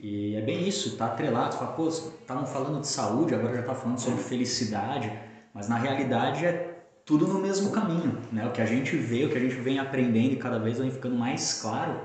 e 0.00 0.36
é 0.36 0.40
bem 0.40 0.66
isso, 0.66 0.96
tá 0.96 1.06
atrelado, 1.06 1.52
você 1.52 1.58
fala, 1.58 1.72
pô, 1.72 1.88
estavam 1.88 2.46
falando 2.46 2.80
de 2.80 2.88
saúde, 2.88 3.34
agora 3.34 3.56
já 3.56 3.62
tá 3.62 3.74
falando 3.74 3.98
sobre 3.98 4.22
felicidade, 4.22 5.12
mas 5.52 5.68
na 5.68 5.76
realidade 5.76 6.46
é 6.46 6.78
tudo 7.04 7.26
no 7.26 7.40
mesmo 7.40 7.70
caminho. 7.70 8.18
Né? 8.32 8.46
O 8.46 8.52
que 8.52 8.60
a 8.62 8.66
gente 8.66 8.96
vê, 8.96 9.24
o 9.24 9.30
que 9.30 9.36
a 9.36 9.40
gente 9.40 9.56
vem 9.56 9.78
aprendendo 9.78 10.32
e 10.32 10.36
cada 10.36 10.58
vez 10.58 10.78
vem 10.78 10.90
ficando 10.90 11.16
mais 11.16 11.60
claro 11.60 12.00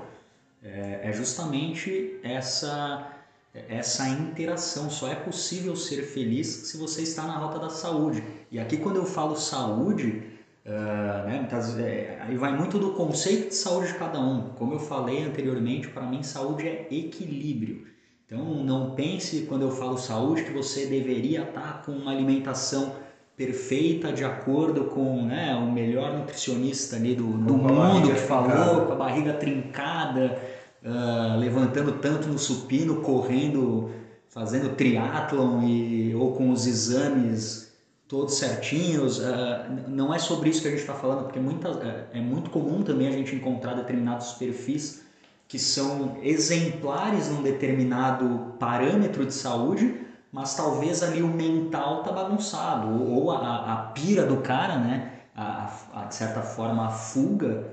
é, 0.62 1.00
é 1.04 1.12
justamente 1.12 2.18
essa, 2.22 3.10
essa 3.54 4.08
interação. 4.08 4.90
Só 4.90 5.08
é 5.08 5.14
possível 5.14 5.76
ser 5.76 6.02
feliz 6.02 6.46
se 6.46 6.76
você 6.76 7.02
está 7.02 7.22
na 7.22 7.36
rota 7.36 7.58
da 7.58 7.70
saúde. 7.70 8.22
E 8.50 8.58
aqui, 8.58 8.78
quando 8.78 8.96
eu 8.96 9.04
falo 9.04 9.36
saúde, 9.36 10.22
uh, 10.66 11.26
né, 11.26 11.48
é, 11.78 12.18
aí 12.20 12.36
vai 12.36 12.56
muito 12.56 12.78
do 12.78 12.92
conceito 12.92 13.48
de 13.48 13.54
saúde 13.54 13.88
de 13.88 13.98
cada 13.98 14.18
um. 14.20 14.50
Como 14.50 14.74
eu 14.74 14.78
falei 14.78 15.24
anteriormente, 15.24 15.88
para 15.88 16.06
mim, 16.06 16.22
saúde 16.22 16.66
é 16.66 16.88
equilíbrio. 16.90 17.86
Então, 18.26 18.64
não 18.64 18.94
pense 18.94 19.42
quando 19.42 19.62
eu 19.62 19.70
falo 19.70 19.98
saúde 19.98 20.44
que 20.44 20.52
você 20.52 20.86
deveria 20.86 21.42
estar 21.42 21.82
com 21.84 21.92
uma 21.92 22.10
alimentação 22.10 22.94
perfeita 23.36 24.12
de 24.12 24.24
acordo 24.24 24.84
com 24.84 25.26
né, 25.26 25.54
o 25.56 25.70
melhor 25.70 26.16
nutricionista 26.16 26.96
ali 26.96 27.14
do, 27.14 27.26
do 27.26 27.54
mundo 27.54 28.08
que 28.08 28.14
falou, 28.14 28.48
trincada. 28.50 28.86
com 28.86 28.92
a 28.92 28.96
barriga 28.96 29.32
trincada, 29.34 30.38
uh, 30.82 31.38
levantando 31.38 31.92
tanto 31.98 32.28
no 32.28 32.38
supino, 32.38 33.02
correndo, 33.02 33.90
fazendo 34.28 34.74
triatlon 34.74 35.62
e, 35.64 36.14
ou 36.14 36.32
com 36.32 36.50
os 36.50 36.66
exames 36.66 37.63
todos 38.14 38.34
certinhos. 38.36 39.18
Uh, 39.18 39.88
não 39.88 40.14
é 40.14 40.20
sobre 40.20 40.48
isso 40.48 40.62
que 40.62 40.68
a 40.68 40.70
gente 40.70 40.80
está 40.80 40.94
falando, 40.94 41.24
porque 41.24 41.40
muita, 41.40 41.72
uh, 41.72 42.06
é 42.12 42.20
muito 42.20 42.48
comum 42.48 42.80
também 42.84 43.08
a 43.08 43.10
gente 43.10 43.34
encontrar 43.34 43.74
determinados 43.74 44.34
perfis 44.34 45.02
que 45.48 45.58
são 45.58 46.18
exemplares 46.22 47.28
num 47.28 47.42
determinado 47.42 48.54
parâmetro 48.58 49.26
de 49.26 49.34
saúde, 49.34 50.00
mas 50.30 50.54
talvez 50.54 51.02
ali 51.02 51.22
o 51.22 51.28
mental 51.28 52.04
tá 52.04 52.12
bagunçado, 52.12 52.88
ou, 52.88 53.32
a, 53.32 53.72
a 53.72 53.76
pira 53.92 54.24
do 54.24 54.38
cara, 54.38 54.78
né? 54.78 55.12
A, 55.36 55.70
a, 55.92 56.04
de 56.04 56.14
certa 56.14 56.40
forma, 56.40 56.86
a 56.86 56.90
fuga 56.90 57.66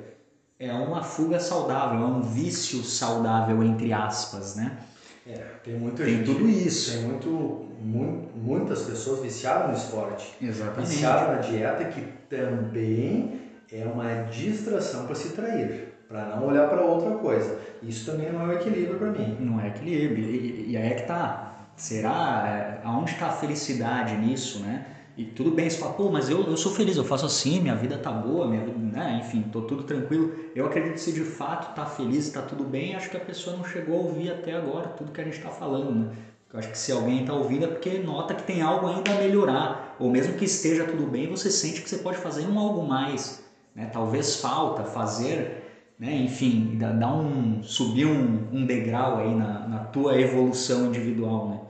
é 0.59 0.73
uma 0.73 1.03
fuga 1.03 1.39
saudável, 1.39 2.01
é 2.01 2.05
um 2.05 2.21
vício 2.21 2.83
saudável, 2.83 3.63
entre 3.63 3.93
aspas, 3.93 4.55
né? 4.55 4.77
É, 5.25 5.37
tem 5.63 5.75
muita 5.75 6.03
tem 6.03 6.17
gente, 6.17 6.25
tudo 6.25 6.49
isso. 6.49 6.91
Tem 6.91 7.03
muito, 7.03 7.70
muito, 7.81 8.37
muitas 8.37 8.83
pessoas 8.83 9.21
viciadas 9.21 9.67
no 9.69 9.73
esporte. 9.73 10.35
Exatamente. 10.41 10.89
Viciadas 10.89 11.27
na 11.27 11.35
dieta, 11.41 11.85
que 11.85 12.01
também 12.29 13.41
é 13.71 13.85
uma 13.85 14.23
distração 14.29 15.05
para 15.05 15.15
se 15.15 15.29
trair, 15.29 15.93
para 16.07 16.25
não 16.27 16.47
olhar 16.47 16.69
para 16.69 16.81
outra 16.81 17.17
coisa. 17.17 17.57
Isso 17.81 18.11
também 18.11 18.31
não 18.31 18.41
é 18.41 18.45
um 18.45 18.53
equilíbrio 18.53 18.97
para 18.97 19.09
mim. 19.09 19.37
Não 19.39 19.59
é 19.59 19.69
equilíbrio. 19.69 20.23
E, 20.23 20.71
e 20.71 20.77
aí 20.77 20.91
é 20.91 20.93
que 20.93 21.07
tá. 21.07 21.69
Será? 21.75 22.79
É, 22.83 22.87
aonde 22.87 23.11
está 23.11 23.27
a 23.27 23.31
felicidade 23.31 24.15
nisso, 24.17 24.59
né? 24.59 24.85
E 25.17 25.25
tudo 25.25 25.51
bem, 25.51 25.69
você 25.69 25.77
fala, 25.77 25.93
pô, 25.93 26.09
mas 26.09 26.29
eu, 26.29 26.41
eu 26.43 26.55
sou 26.55 26.71
feliz, 26.73 26.95
eu 26.95 27.03
faço 27.03 27.25
assim, 27.25 27.59
minha 27.59 27.75
vida 27.75 27.97
tá 27.97 28.11
boa, 28.11 28.47
minha 28.47 28.63
vida, 28.63 28.77
né? 28.77 29.21
enfim, 29.21 29.41
tô 29.51 29.61
tudo 29.63 29.83
tranquilo. 29.83 30.33
Eu 30.55 30.65
acredito 30.65 30.93
que 30.93 31.01
se 31.01 31.11
de 31.11 31.23
fato 31.23 31.75
tá 31.75 31.85
feliz, 31.85 32.29
tá 32.29 32.41
tudo 32.41 32.63
bem, 32.63 32.95
acho 32.95 33.09
que 33.09 33.17
a 33.17 33.19
pessoa 33.19 33.57
não 33.57 33.65
chegou 33.65 33.97
a 33.97 34.03
ouvir 34.03 34.31
até 34.31 34.53
agora 34.53 34.87
tudo 34.89 35.11
que 35.11 35.19
a 35.19 35.23
gente 35.23 35.37
está 35.37 35.49
falando, 35.49 35.91
né? 35.93 36.15
Eu 36.53 36.59
acho 36.59 36.69
que 36.69 36.77
se 36.77 36.91
alguém 36.91 37.21
está 37.21 37.33
ouvindo 37.33 37.65
é 37.65 37.67
porque 37.67 37.99
nota 37.99 38.33
que 38.33 38.43
tem 38.43 38.61
algo 38.61 38.87
ainda 38.87 39.11
a 39.11 39.15
melhorar, 39.15 39.95
ou 39.97 40.09
mesmo 40.09 40.33
que 40.33 40.45
esteja 40.45 40.85
tudo 40.85 41.07
bem, 41.07 41.29
você 41.29 41.49
sente 41.49 41.81
que 41.81 41.89
você 41.89 41.97
pode 41.97 42.17
fazer 42.17 42.45
um 42.45 42.59
algo 42.59 42.85
mais, 42.85 43.43
né? 43.73 43.85
Talvez 43.85 44.35
falta 44.35 44.83
fazer, 44.83 45.93
né? 45.97 46.13
Enfim, 46.13 46.77
dar 46.77 47.15
um 47.15 47.63
subir 47.63 48.05
um, 48.05 48.49
um 48.51 48.65
degrau 48.65 49.19
aí 49.19 49.33
na, 49.33 49.67
na 49.67 49.79
tua 49.85 50.19
evolução 50.19 50.87
individual, 50.87 51.49
né? 51.49 51.61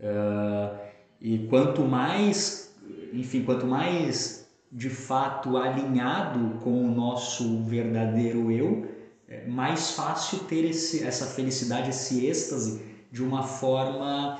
Uh, 0.00 0.78
e 1.20 1.38
quanto 1.48 1.82
mais, 1.82 2.76
enfim, 3.12 3.42
quanto 3.42 3.66
mais 3.66 4.46
de 4.70 4.90
fato 4.90 5.56
alinhado 5.56 6.58
com 6.60 6.84
o 6.84 6.90
nosso 6.90 7.64
verdadeiro 7.64 8.52
eu, 8.52 8.86
é 9.26 9.46
mais 9.46 9.92
fácil 9.92 10.40
ter 10.40 10.64
esse, 10.66 11.02
essa 11.02 11.26
felicidade, 11.26 11.90
esse 11.90 12.26
êxtase 12.26 12.97
de 13.10 13.22
uma 13.22 13.42
forma 13.42 14.38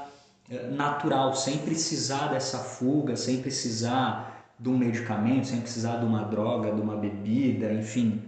é, 0.50 0.68
natural, 0.68 1.34
sem 1.34 1.58
precisar 1.58 2.28
dessa 2.28 2.58
fuga, 2.58 3.16
sem 3.16 3.40
precisar 3.40 4.44
de 4.58 4.68
um 4.68 4.76
medicamento, 4.76 5.46
sem 5.46 5.60
precisar 5.60 5.96
de 5.96 6.04
uma 6.04 6.22
droga, 6.24 6.72
de 6.72 6.80
uma 6.80 6.96
bebida, 6.96 7.72
enfim. 7.72 8.22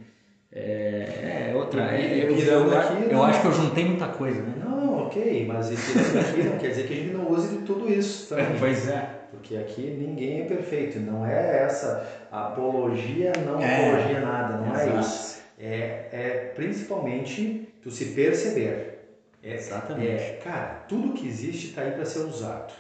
É, 0.53 1.51
é 1.51 1.57
outra. 1.57 1.97
É, 1.97 2.25
eu, 2.25 2.37
eu, 2.37 2.69
eu, 3.11 3.23
acho 3.25 3.41
que 3.41 3.47
eu 3.47 3.53
juntei 3.53 3.85
muita 3.85 4.09
coisa, 4.09 4.43
né? 4.43 4.55
Não, 4.65 5.07
ok, 5.07 5.47
mas 5.47 5.71
isso 5.71 5.99
aqui 5.99 6.43
não 6.43 6.59
quer 6.59 6.69
dizer 6.69 6.87
que 6.87 6.93
a 6.93 6.97
gente 6.97 7.13
não 7.13 7.31
use 7.31 7.57
de 7.57 7.65
tudo 7.65 7.89
isso 7.89 8.29
também. 8.35 8.59
pois 8.59 8.89
é. 8.89 9.21
Porque 9.31 9.57
aqui 9.57 9.83
ninguém 9.83 10.41
é 10.41 10.45
perfeito, 10.45 10.99
não 10.99 11.25
é 11.25 11.63
essa 11.65 12.05
apologia, 12.33 13.33
não 13.47 13.61
é, 13.61 13.91
apologia 13.91 14.21
nada, 14.21 14.57
não 14.57 14.77
é 14.77 14.89
é 14.89 15.01
isso. 15.01 15.41
É, 15.59 16.09
é 16.13 16.53
principalmente 16.57 17.69
tu 17.81 17.91
se 17.91 18.07
perceber. 18.07 19.00
É, 19.43 19.55
Exatamente. 19.55 20.11
É, 20.11 20.41
cara, 20.45 20.85
tudo 20.89 21.15
que 21.15 21.27
existe 21.27 21.69
está 21.69 21.83
aí 21.83 21.93
para 21.93 22.05
ser 22.05 22.21
usado. 22.21 22.73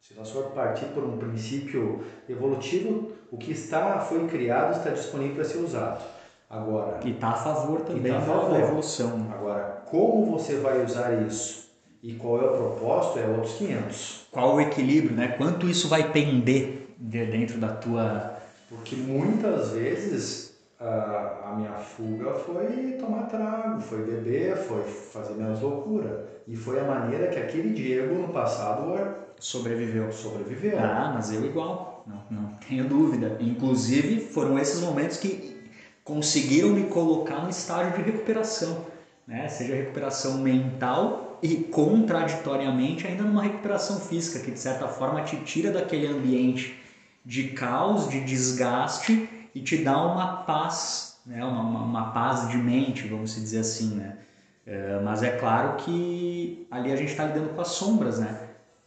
Se 0.00 0.14
nós 0.14 0.30
for 0.30 0.50
partir 0.52 0.86
por 0.86 1.02
um 1.02 1.18
princípio 1.18 2.04
evolutivo, 2.28 3.12
o 3.30 3.36
que 3.36 3.52
está 3.52 3.98
foi 3.98 4.26
criado 4.28 4.76
está 4.76 4.90
disponível 4.90 5.34
para 5.34 5.44
ser 5.44 5.58
usado. 5.58 6.04
Agora, 6.48 7.00
e 7.04 7.10
está 7.10 7.30
a 7.30 7.36
favor 7.36 7.80
também 7.80 8.12
tá 8.12 8.18
a 8.18 8.22
favor. 8.22 8.50
da 8.52 8.60
evolução. 8.60 9.26
Agora, 9.32 9.82
como 9.86 10.38
você 10.38 10.56
vai 10.58 10.84
usar 10.84 11.26
isso 11.26 11.66
e 12.02 12.14
qual 12.14 12.40
é 12.40 12.44
o 12.44 12.56
propósito 12.56 13.18
é 13.18 13.26
outros 13.26 13.54
500. 13.54 14.26
Qual 14.30 14.54
o 14.54 14.60
equilíbrio, 14.60 15.16
né? 15.16 15.28
Quanto 15.36 15.68
isso 15.68 15.88
vai 15.88 16.12
pender 16.12 16.94
de 16.96 17.26
dentro 17.26 17.58
da 17.58 17.74
tua... 17.74 18.36
Porque 18.68 18.94
muitas 18.94 19.70
vezes 19.70 20.55
a, 20.78 21.54
minha 21.56 21.72
fuga 21.72 22.34
foi 22.34 22.96
tomar 23.00 23.26
trago, 23.26 23.80
foi 23.80 24.02
beber, 24.04 24.56
foi 24.56 24.82
fazer 24.82 25.34
minhas 25.34 25.60
loucuras. 25.60 26.26
E 26.46 26.54
foi 26.54 26.78
a 26.80 26.84
maneira 26.84 27.28
que 27.28 27.38
aquele 27.38 27.72
Diego 27.72 28.14
no 28.14 28.28
passado 28.28 28.94
sobreviveu. 29.38 30.12
Sobreviveu. 30.12 30.78
Ah, 30.78 31.12
mas 31.14 31.32
eu 31.32 31.44
igual, 31.44 32.04
não, 32.06 32.22
não 32.30 32.50
tenho 32.68 32.86
dúvida. 32.86 33.36
Inclusive 33.40 34.20
foram 34.20 34.58
esses 34.58 34.80
momentos 34.80 35.16
que 35.16 35.56
conseguiram 36.04 36.68
me 36.70 36.84
colocar 36.84 37.42
no 37.42 37.50
estágio 37.50 37.96
de 37.96 38.10
recuperação, 38.10 38.86
né? 39.26 39.48
seja 39.48 39.74
recuperação 39.74 40.38
mental 40.38 41.38
e 41.42 41.56
contraditoriamente 41.56 43.06
ainda 43.06 43.24
numa 43.24 43.42
recuperação 43.42 43.98
física, 43.98 44.38
que 44.38 44.50
de 44.50 44.58
certa 44.58 44.86
forma 44.88 45.22
te 45.22 45.36
tira 45.38 45.72
daquele 45.72 46.06
ambiente 46.06 46.78
de 47.24 47.48
caos, 47.48 48.08
de 48.08 48.20
desgaste 48.20 49.28
e 49.56 49.62
te 49.62 49.78
dá 49.78 49.96
uma 49.96 50.42
paz, 50.42 51.16
né? 51.24 51.42
uma, 51.42 51.62
uma, 51.62 51.80
uma 51.80 52.10
paz 52.10 52.46
de 52.50 52.58
mente, 52.58 53.08
vamos 53.08 53.34
dizer 53.34 53.60
assim. 53.60 53.94
Né? 53.94 54.18
É, 54.66 55.00
mas 55.02 55.22
é 55.22 55.30
claro 55.30 55.76
que 55.78 56.66
ali 56.70 56.92
a 56.92 56.96
gente 56.96 57.12
está 57.12 57.24
lidando 57.24 57.54
com 57.54 57.60
as 57.62 57.68
sombras, 57.68 58.18
né? 58.18 58.38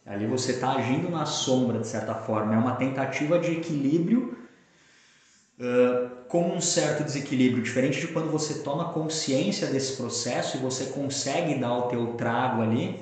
Ali 0.05 0.27
você 0.27 0.51
está 0.51 0.73
agindo 0.73 1.09
na 1.09 1.25
sombra, 1.25 1.79
de 1.79 1.87
certa 1.87 2.13
forma. 2.13 2.53
É 2.53 2.57
uma 2.57 2.75
tentativa 2.75 3.39
de 3.39 3.51
equilíbrio 3.53 4.37
uh, 5.59 6.25
com 6.27 6.55
um 6.55 6.61
certo 6.61 7.03
desequilíbrio, 7.03 7.63
diferente 7.63 7.99
de 7.99 8.07
quando 8.07 8.29
você 8.29 8.59
toma 8.59 8.93
consciência 8.93 9.67
desse 9.67 9.97
processo 9.97 10.57
e 10.57 10.59
você 10.59 10.85
consegue 10.85 11.55
dar 11.55 11.75
o 11.75 11.81
teu 11.83 12.13
trago 12.13 12.61
ali, 12.61 12.99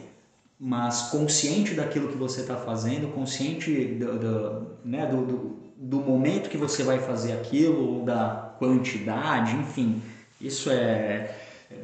mas 0.57 1.09
consciente 1.09 1.73
daquilo 1.73 2.07
que 2.07 2.17
você 2.17 2.41
está 2.41 2.55
fazendo, 2.55 3.13
consciente 3.13 3.85
do, 3.95 4.19
do, 4.19 4.67
né, 4.83 5.05
do, 5.05 5.25
do, 5.25 5.66
do, 5.77 5.97
momento 5.99 6.49
que 6.49 6.57
você 6.57 6.83
vai 6.83 6.99
fazer 6.99 7.33
aquilo, 7.33 7.97
ou 7.97 8.03
da 8.03 8.55
quantidade, 8.57 9.55
enfim, 9.55 10.01
isso 10.41 10.69
é... 10.69 11.35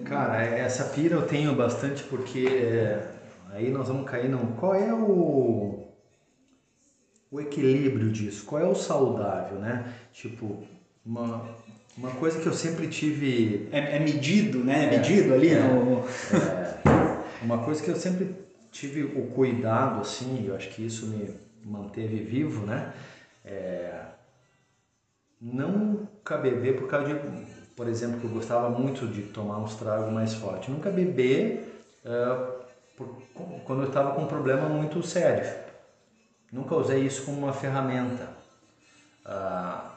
Cara, 0.05 0.41
essa 0.41 0.85
pira 0.85 1.15
eu 1.15 1.27
tenho 1.27 1.53
bastante 1.55 2.03
porque 2.03 2.47
é, 2.47 3.05
aí 3.51 3.69
nós 3.69 3.87
vamos 3.87 4.09
cair 4.09 4.29
no... 4.29 4.39
Qual 4.55 4.73
é 4.73 4.93
o 4.93 5.83
o 7.29 7.41
equilíbrio 7.41 8.11
disso? 8.11 8.45
Qual 8.45 8.61
é 8.61 8.65
o 8.65 8.75
saudável, 8.75 9.57
né? 9.57 9.91
Tipo, 10.13 10.63
uma, 11.03 11.43
uma 11.97 12.11
coisa 12.11 12.39
que 12.39 12.45
eu 12.45 12.53
sempre 12.53 12.87
tive... 12.87 13.67
É, 13.71 13.97
é 13.97 13.99
medido, 13.99 14.59
né? 14.59 14.85
É 14.85 14.97
medido 14.97 15.33
ali 15.33 15.49
é, 15.49 15.59
no... 15.59 15.99
É, 16.01 16.77
uma 17.41 17.57
coisa 17.57 17.81
que 17.81 17.89
eu 17.89 17.95
sempre 17.95 18.35
tive 18.71 19.03
o 19.03 19.27
cuidado, 19.27 20.01
assim, 20.01 20.45
eu 20.47 20.55
acho 20.55 20.69
que 20.69 20.85
isso 20.85 21.07
me 21.07 21.35
manteve 21.65 22.17
vivo, 22.17 22.65
né? 22.65 22.93
É, 23.45 24.01
nunca 25.39 26.37
beber 26.37 26.77
por 26.77 26.87
causa 26.87 27.13
de, 27.13 27.45
por 27.75 27.87
exemplo, 27.87 28.19
que 28.19 28.25
eu 28.25 28.31
gostava 28.31 28.69
muito 28.69 29.07
de 29.07 29.23
tomar 29.23 29.57
uns 29.57 29.75
tragos 29.75 30.11
mais 30.11 30.33
fortes. 30.33 30.69
Nunca 30.69 30.89
beber 30.89 31.83
uh, 32.05 32.63
por, 32.95 33.21
quando 33.65 33.83
eu 33.83 33.87
estava 33.89 34.13
com 34.15 34.21
um 34.21 34.27
problema 34.27 34.69
muito 34.69 35.03
sério. 35.03 35.63
Nunca 36.51 36.75
usei 36.75 37.01
isso 37.01 37.25
como 37.25 37.39
uma 37.39 37.53
ferramenta. 37.53 38.29
Ah, 39.25 39.93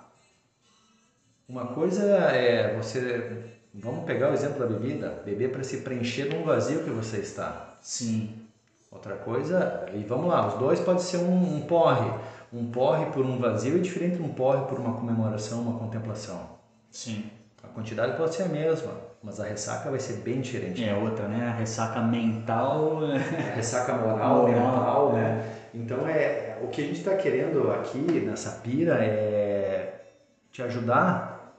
uma 1.46 1.66
coisa 1.66 2.02
é 2.02 2.74
você. 2.74 3.52
Vamos 3.74 4.06
pegar 4.06 4.30
o 4.30 4.32
exemplo 4.32 4.60
da 4.60 4.66
bebida, 4.66 5.22
beber 5.22 5.52
para 5.52 5.62
se 5.62 5.82
preencher 5.82 6.34
num 6.34 6.44
vazio 6.44 6.82
que 6.82 6.88
você 6.88 7.18
está. 7.18 7.76
Sim. 7.82 8.46
Outra 8.90 9.16
coisa, 9.16 9.84
e 9.92 10.02
vamos 10.04 10.28
lá, 10.28 10.46
os 10.46 10.54
dois 10.54 10.80
pode 10.80 11.02
ser 11.02 11.18
um, 11.18 11.56
um 11.56 11.60
porre. 11.66 12.10
Um 12.52 12.70
porre 12.70 13.06
por 13.06 13.24
um 13.24 13.38
vazio 13.38 13.76
é 13.76 13.80
diferente 13.80 14.16
de 14.16 14.22
um 14.22 14.28
porre 14.28 14.64
por 14.66 14.78
uma 14.78 14.94
comemoração, 14.94 15.62
uma 15.62 15.78
contemplação. 15.78 16.56
Sim. 16.90 17.30
A 17.62 17.68
quantidade 17.68 18.16
pode 18.16 18.34
ser 18.34 18.44
a 18.44 18.48
mesma, 18.48 18.92
mas 19.22 19.40
a 19.40 19.44
ressaca 19.44 19.90
vai 19.90 19.98
ser 19.98 20.18
bem 20.18 20.40
diferente. 20.40 20.84
É 20.84 20.94
outra, 20.94 21.26
né? 21.26 21.48
A 21.48 21.52
ressaca 21.52 22.00
mental. 22.00 23.00
A 23.04 23.54
ressaca 23.54 23.92
moral, 23.98 24.42
moral 24.42 24.48
mental, 24.48 25.12
né? 25.12 25.56
Então 25.74 26.06
é 26.08 26.58
o 26.62 26.68
que 26.68 26.80
a 26.80 26.84
gente 26.84 26.98
está 26.98 27.14
querendo 27.16 27.70
aqui 27.72 27.98
nessa 27.98 28.50
pira 28.62 28.94
é 28.94 30.04
te 30.50 30.62
ajudar, 30.62 31.54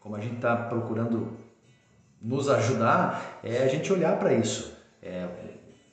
como 0.00 0.16
a 0.16 0.20
gente 0.20 0.36
está 0.36 0.56
procurando 0.56 1.38
nos 2.20 2.48
ajudar, 2.48 3.38
é 3.44 3.62
a 3.62 3.68
gente 3.68 3.92
olhar 3.92 4.18
para 4.18 4.32
isso. 4.32 4.76
É, 5.02 5.28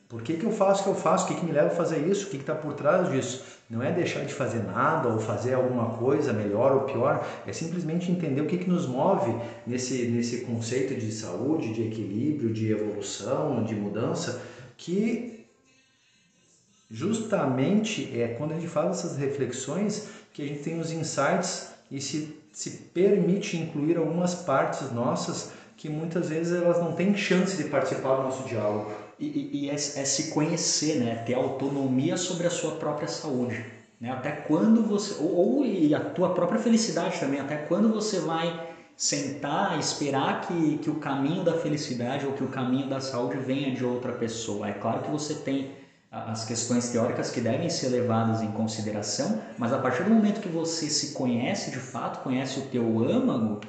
por 0.10 0.22
que, 0.22 0.38
que 0.38 0.46
eu 0.46 0.52
faço 0.52 0.82
o 0.82 0.84
que 0.86 0.90
eu 0.90 0.96
faço? 0.96 1.26
O 1.26 1.28
que, 1.28 1.36
que 1.36 1.46
me 1.46 1.52
leva 1.52 1.68
a 1.68 1.76
fazer 1.76 2.00
isso? 2.00 2.28
O 2.28 2.30
que 2.30 2.38
está 2.38 2.56
por 2.56 2.74
trás 2.74 3.10
disso? 3.10 3.57
Não 3.70 3.84
é 3.84 3.92
deixar 3.92 4.24
de 4.24 4.34
fazer 4.34 4.64
nada 4.64 5.10
ou 5.10 5.20
fazer 5.20 5.54
alguma 5.54 5.98
coisa 5.98 6.32
melhor 6.32 6.72
ou 6.74 6.82
pior, 6.82 7.28
é 7.46 7.52
simplesmente 7.52 8.10
entender 8.10 8.40
o 8.40 8.46
que, 8.46 8.58
que 8.58 8.70
nos 8.70 8.88
move 8.88 9.36
nesse, 9.66 10.08
nesse 10.08 10.42
conceito 10.42 10.96
de 10.96 11.12
saúde, 11.12 11.74
de 11.74 11.84
equilíbrio, 11.84 12.54
de 12.54 12.72
evolução, 12.72 13.64
de 13.66 13.76
mudança, 13.76 14.42
que 14.78 15.46
justamente 16.90 18.10
é 18.18 18.30
quando 18.30 18.54
a 18.54 18.56
gente 18.56 18.70
faz 18.70 19.00
essas 19.00 19.18
reflexões 19.18 20.08
que 20.32 20.42
a 20.42 20.48
gente 20.48 20.64
tem 20.64 20.80
os 20.80 20.92
insights 20.92 21.74
e 21.92 22.00
se, 22.00 22.38
se 22.54 22.70
permite 22.94 23.58
incluir 23.58 23.98
algumas 23.98 24.34
partes 24.34 24.92
nossas 24.94 25.52
que 25.78 25.88
muitas 25.88 26.30
vezes 26.30 26.60
elas 26.60 26.80
não 26.80 26.94
têm 26.94 27.16
chance 27.16 27.56
de 27.56 27.70
participar 27.70 28.16
do 28.16 28.24
nosso 28.24 28.44
diálogo. 28.50 28.92
E, 29.20 29.26
e, 29.26 29.50
e 29.54 29.70
é, 29.70 29.76
é, 29.76 29.78
se 29.78 30.32
conhecer, 30.32 30.96
né? 30.96 31.24
ter 31.26 31.36
autonomia 31.36 32.18
sobre 32.18 32.48
a 32.48 32.50
sua 32.50 32.72
própria 32.72 33.08
saúde. 33.08 33.64
Né? 34.02 34.12
Até 34.12 34.32
quando 34.32 34.84
você. 34.84 35.16
Ou, 35.22 35.36
ou 35.36 35.66
e 35.66 35.94
a 35.94 36.00
tua 36.00 36.34
própria 36.34 36.60
felicidade 36.60 37.20
também, 37.20 37.40
até 37.40 37.56
quando 37.56 37.94
você 37.94 38.20
vai 38.20 38.68
sentar, 38.96 39.78
esperar 39.78 40.48
que, 40.48 40.80
que 40.80 40.90
o 40.90 40.96
caminho 40.96 41.44
da 41.44 41.54
felicidade 41.54 42.26
ou 42.26 42.34
que 42.34 42.44
o 42.44 42.48
caminho 42.48 42.90
da 42.90 43.00
saúde 43.00 43.38
venha 43.38 43.72
de 43.72 43.86
outra 43.86 44.14
pessoa. 44.14 44.68
É 44.68 44.74
claro 44.74 45.04
que 45.04 45.12
você 45.12 45.36
tem 45.36 45.72
as 46.12 46.46
questões 46.46 46.90
teóricas 46.90 47.30
que 47.30 47.40
devem 47.40 47.70
ser 47.70 47.90
levadas 47.90 48.42
em 48.42 48.52
consideração, 48.52 49.42
mas 49.58 49.72
a 49.72 49.78
partir 49.78 50.04
do 50.04 50.10
momento 50.10 50.42
que 50.42 50.48
você 50.48 50.90
se 50.90 51.14
conhece 51.14 51.70
de 51.70 51.78
fato, 51.78 52.24
conhece 52.24 52.60
o 52.60 52.64
teu 52.64 53.08
âmago, 53.08 53.60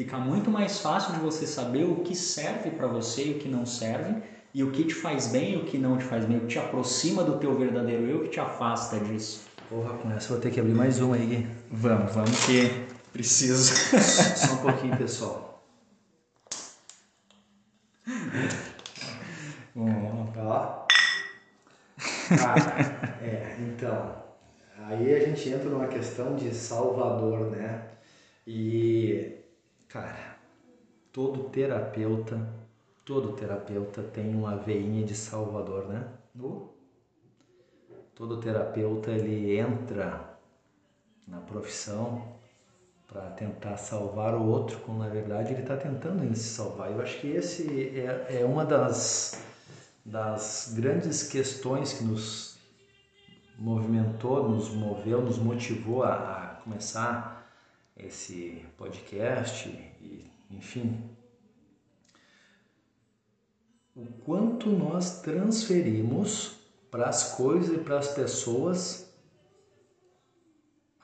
fica 0.00 0.16
muito 0.16 0.50
mais 0.50 0.80
fácil 0.80 1.12
de 1.12 1.20
você 1.20 1.46
saber 1.46 1.84
o 1.84 1.96
que 1.96 2.16
serve 2.16 2.70
para 2.70 2.86
você 2.86 3.26
e 3.26 3.30
o 3.32 3.38
que 3.38 3.50
não 3.50 3.66
serve, 3.66 4.14
e 4.54 4.64
o 4.64 4.70
que 4.70 4.84
te 4.84 4.94
faz 4.94 5.26
bem 5.26 5.52
e 5.52 5.56
o 5.58 5.66
que 5.66 5.76
não 5.76 5.98
te 5.98 6.04
faz 6.04 6.24
bem, 6.24 6.38
o 6.38 6.40
que 6.40 6.46
te 6.46 6.58
aproxima 6.58 7.22
do 7.22 7.38
teu 7.38 7.54
verdadeiro 7.54 8.04
eu 8.04 8.08
e 8.08 8.14
o 8.20 8.22
que 8.22 8.30
te 8.30 8.40
afasta 8.40 8.98
disso. 8.98 9.42
Porra, 9.68 9.92
com 9.98 10.10
essa 10.10 10.30
vou 10.30 10.40
ter 10.40 10.50
que 10.50 10.58
abrir 10.58 10.72
mais 10.72 11.00
uma 11.00 11.16
aí, 11.16 11.26
Gui. 11.26 11.46
Vamos, 11.70 12.14
vamos 12.14 12.46
que 12.46 12.86
preciso. 13.12 13.74
Só 14.00 14.54
um 14.54 14.56
pouquinho, 14.56 14.96
pessoal. 14.96 15.62
Ó. 19.76 20.86
Cara, 22.38 23.18
é, 23.22 23.56
então, 23.60 24.14
aí 24.78 25.14
a 25.14 25.20
gente 25.26 25.46
entra 25.50 25.68
numa 25.68 25.88
questão 25.88 26.36
de 26.36 26.54
Salvador, 26.54 27.50
né? 27.50 27.82
E, 28.46 29.39
cara, 29.90 30.36
todo 31.12 31.50
terapeuta, 31.50 32.48
todo 33.04 33.32
terapeuta 33.32 34.02
tem 34.02 34.34
uma 34.34 34.56
veinha 34.56 35.04
de 35.04 35.14
Salvador, 35.14 35.86
né? 35.86 36.08
Todo 38.14 38.40
terapeuta 38.40 39.10
ele 39.10 39.58
entra 39.58 40.38
na 41.26 41.40
profissão 41.40 42.38
para 43.08 43.22
tentar 43.30 43.76
salvar 43.76 44.34
o 44.34 44.46
outro, 44.46 44.78
quando 44.80 44.98
na 44.98 45.08
verdade 45.08 45.52
ele 45.52 45.62
está 45.62 45.76
tentando 45.76 46.34
se 46.36 46.50
salvar. 46.50 46.92
Eu 46.92 47.00
acho 47.02 47.18
que 47.20 47.26
esse 47.26 47.98
é, 47.98 48.42
é 48.42 48.44
uma 48.44 48.64
das, 48.64 49.42
das 50.04 50.72
grandes 50.76 51.24
questões 51.24 51.94
que 51.94 52.04
nos 52.04 52.56
movimentou, 53.58 54.48
nos 54.48 54.70
moveu, 54.70 55.20
nos 55.20 55.38
motivou 55.38 56.04
a, 56.04 56.14
a 56.14 56.46
começar 56.62 57.39
esse 58.06 58.64
podcast 58.76 59.68
e, 59.68 60.30
enfim, 60.50 61.10
o 63.94 64.06
quanto 64.24 64.70
nós 64.70 65.20
transferimos 65.20 66.56
para 66.90 67.08
as 67.08 67.34
coisas 67.34 67.76
e 67.76 67.78
para 67.78 67.98
as 67.98 68.08
pessoas 68.08 69.10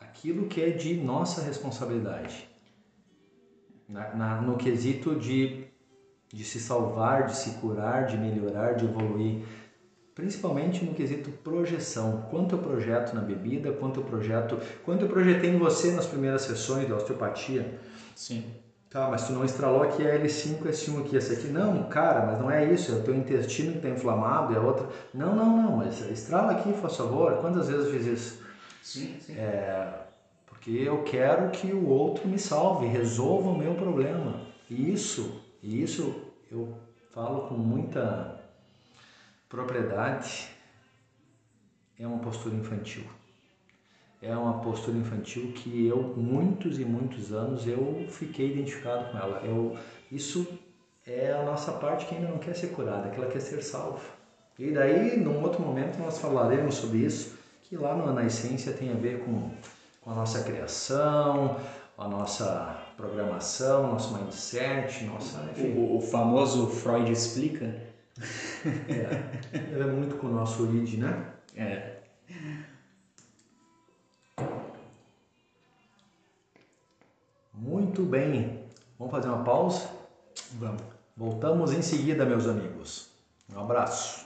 aquilo 0.01 0.49
que 0.49 0.61
é 0.61 0.71
de 0.71 0.95
nossa 0.95 1.43
responsabilidade. 1.43 2.49
Na, 3.89 4.15
na, 4.15 4.41
no 4.41 4.57
quesito 4.57 5.15
de, 5.15 5.67
de 6.33 6.45
se 6.45 6.59
salvar, 6.59 7.27
de 7.27 7.37
se 7.37 7.51
curar, 7.61 8.07
de 8.07 8.17
melhorar, 8.17 8.75
de 8.75 8.85
evoluir. 8.85 9.45
Principalmente 10.17 10.83
no 10.83 10.95
quesito 10.95 11.31
projeção. 11.45 12.27
Quanto 12.31 12.55
eu 12.55 12.59
projeto 12.59 13.13
na 13.13 13.21
bebida, 13.21 13.71
quanto 13.73 14.01
eu 14.01 14.05
projeto. 14.05 14.59
Quanto 14.83 15.05
eu 15.05 15.09
projetei 15.11 15.51
em 15.51 15.59
você 15.59 15.93
nas 15.93 16.07
primeiras 16.07 16.41
sessões 16.41 16.87
de 16.87 16.93
osteopatia. 16.95 17.79
Sim. 18.15 18.43
Tá, 18.89 19.11
mas 19.11 19.27
tu 19.27 19.35
não 19.35 19.45
estralou 19.45 19.83
aqui 19.83 20.09
a 20.09 20.19
L5, 20.19 20.63
S1 20.63 21.01
aqui, 21.01 21.19
essa 21.19 21.35
aqui. 21.35 21.49
Não, 21.49 21.83
cara, 21.91 22.25
mas 22.25 22.41
não 22.41 22.51
é 22.51 22.65
isso, 22.65 22.93
é 22.93 22.95
o 22.95 23.03
teu 23.03 23.15
intestino 23.15 23.73
que 23.73 23.79
está 23.79 23.91
inflamado, 23.91 24.55
é 24.55 24.59
outra. 24.59 24.89
Não, 25.13 25.37
não, 25.37 25.55
não, 25.55 25.77
mas 25.77 26.01
estrala 26.11 26.53
aqui, 26.53 26.73
por 26.73 26.89
favor. 26.89 27.35
Quantas 27.43 27.69
vezes 27.69 27.85
eu 27.85 27.93
fiz 27.93 28.07
isso? 28.07 28.43
Sim, 28.83 29.17
sim. 29.21 29.35
É, 29.37 29.87
porque 30.47 30.71
eu 30.71 31.03
quero 31.03 31.51
que 31.51 31.75
o 31.75 31.91
outro 31.91 32.27
me 32.27 32.39
salve, 32.39 32.87
resolva 32.87 33.51
o 33.51 33.59
meu 33.59 33.75
problema. 33.75 34.41
E 34.71 34.91
isso, 34.91 35.43
e 35.63 35.83
isso 35.83 36.15
eu 36.51 36.73
falo 37.13 37.49
com 37.49 37.55
muita 37.55 38.36
propriedade, 39.49 40.49
é 41.99 42.07
uma 42.07 42.19
postura 42.19 42.55
infantil 42.55 43.05
é 44.23 44.37
uma 44.37 44.61
postura 44.61 44.97
infantil 44.97 45.53
que 45.53 45.87
eu 45.87 46.15
muitos 46.17 46.79
e 46.79 46.85
muitos 46.85 47.33
anos 47.33 47.67
eu 47.67 48.07
fiquei 48.09 48.53
identificado 48.53 49.11
com 49.11 49.19
ela. 49.19 49.41
Eu 49.45 49.77
isso 50.11 50.47
é 51.07 51.33
a 51.33 51.43
nossa 51.45 51.73
parte 51.73 52.07
que 52.07 52.15
ainda 52.15 52.29
não 52.29 52.39
quer 52.39 52.55
ser 52.55 52.69
curada, 52.69 53.11
que 53.11 53.17
ela 53.17 53.31
quer 53.31 53.41
ser 53.41 53.63
salva. 53.63 54.01
E 54.59 54.71
daí, 54.71 55.19
num 55.19 55.43
outro 55.43 55.63
momento, 55.63 55.99
nós 55.99 56.19
falaremos 56.19 56.77
sobre 56.77 56.99
isso, 56.99 57.37
que 57.63 57.77
lá 57.77 57.95
na 57.95 58.25
essência 58.25 58.73
tem 58.73 58.91
a 58.91 58.95
ver 58.95 59.21
com, 59.25 59.51
com 60.01 60.11
a 60.11 60.15
nossa 60.15 60.43
criação, 60.43 61.61
a 61.99 62.09
nossa 62.09 62.77
programação, 62.97 63.89
nosso 63.89 64.17
mindset, 64.17 65.05
nossa. 65.05 65.39
O, 65.59 65.99
o 65.99 66.01
famoso 66.01 66.69
Freud 66.69 67.13
explica. 67.13 67.75
É, 68.89 69.81
é 69.81 69.87
muito 69.87 70.17
com 70.17 70.27
o 70.27 70.31
nosso 70.31 70.67
id, 70.75 70.99
né? 70.99 71.33
É. 71.55 71.97
Muito 77.55 78.03
bem. 78.03 78.65
Vamos 78.99 79.13
fazer 79.13 79.29
uma 79.29 79.45
pausa? 79.45 79.91
Vamos. 80.59 80.83
Voltamos 81.17 81.73
em 81.73 81.81
seguida, 81.81 82.27
meus 82.27 82.47
amigos. 82.47 83.11
Um 83.55 83.61
abraço. 83.61 84.26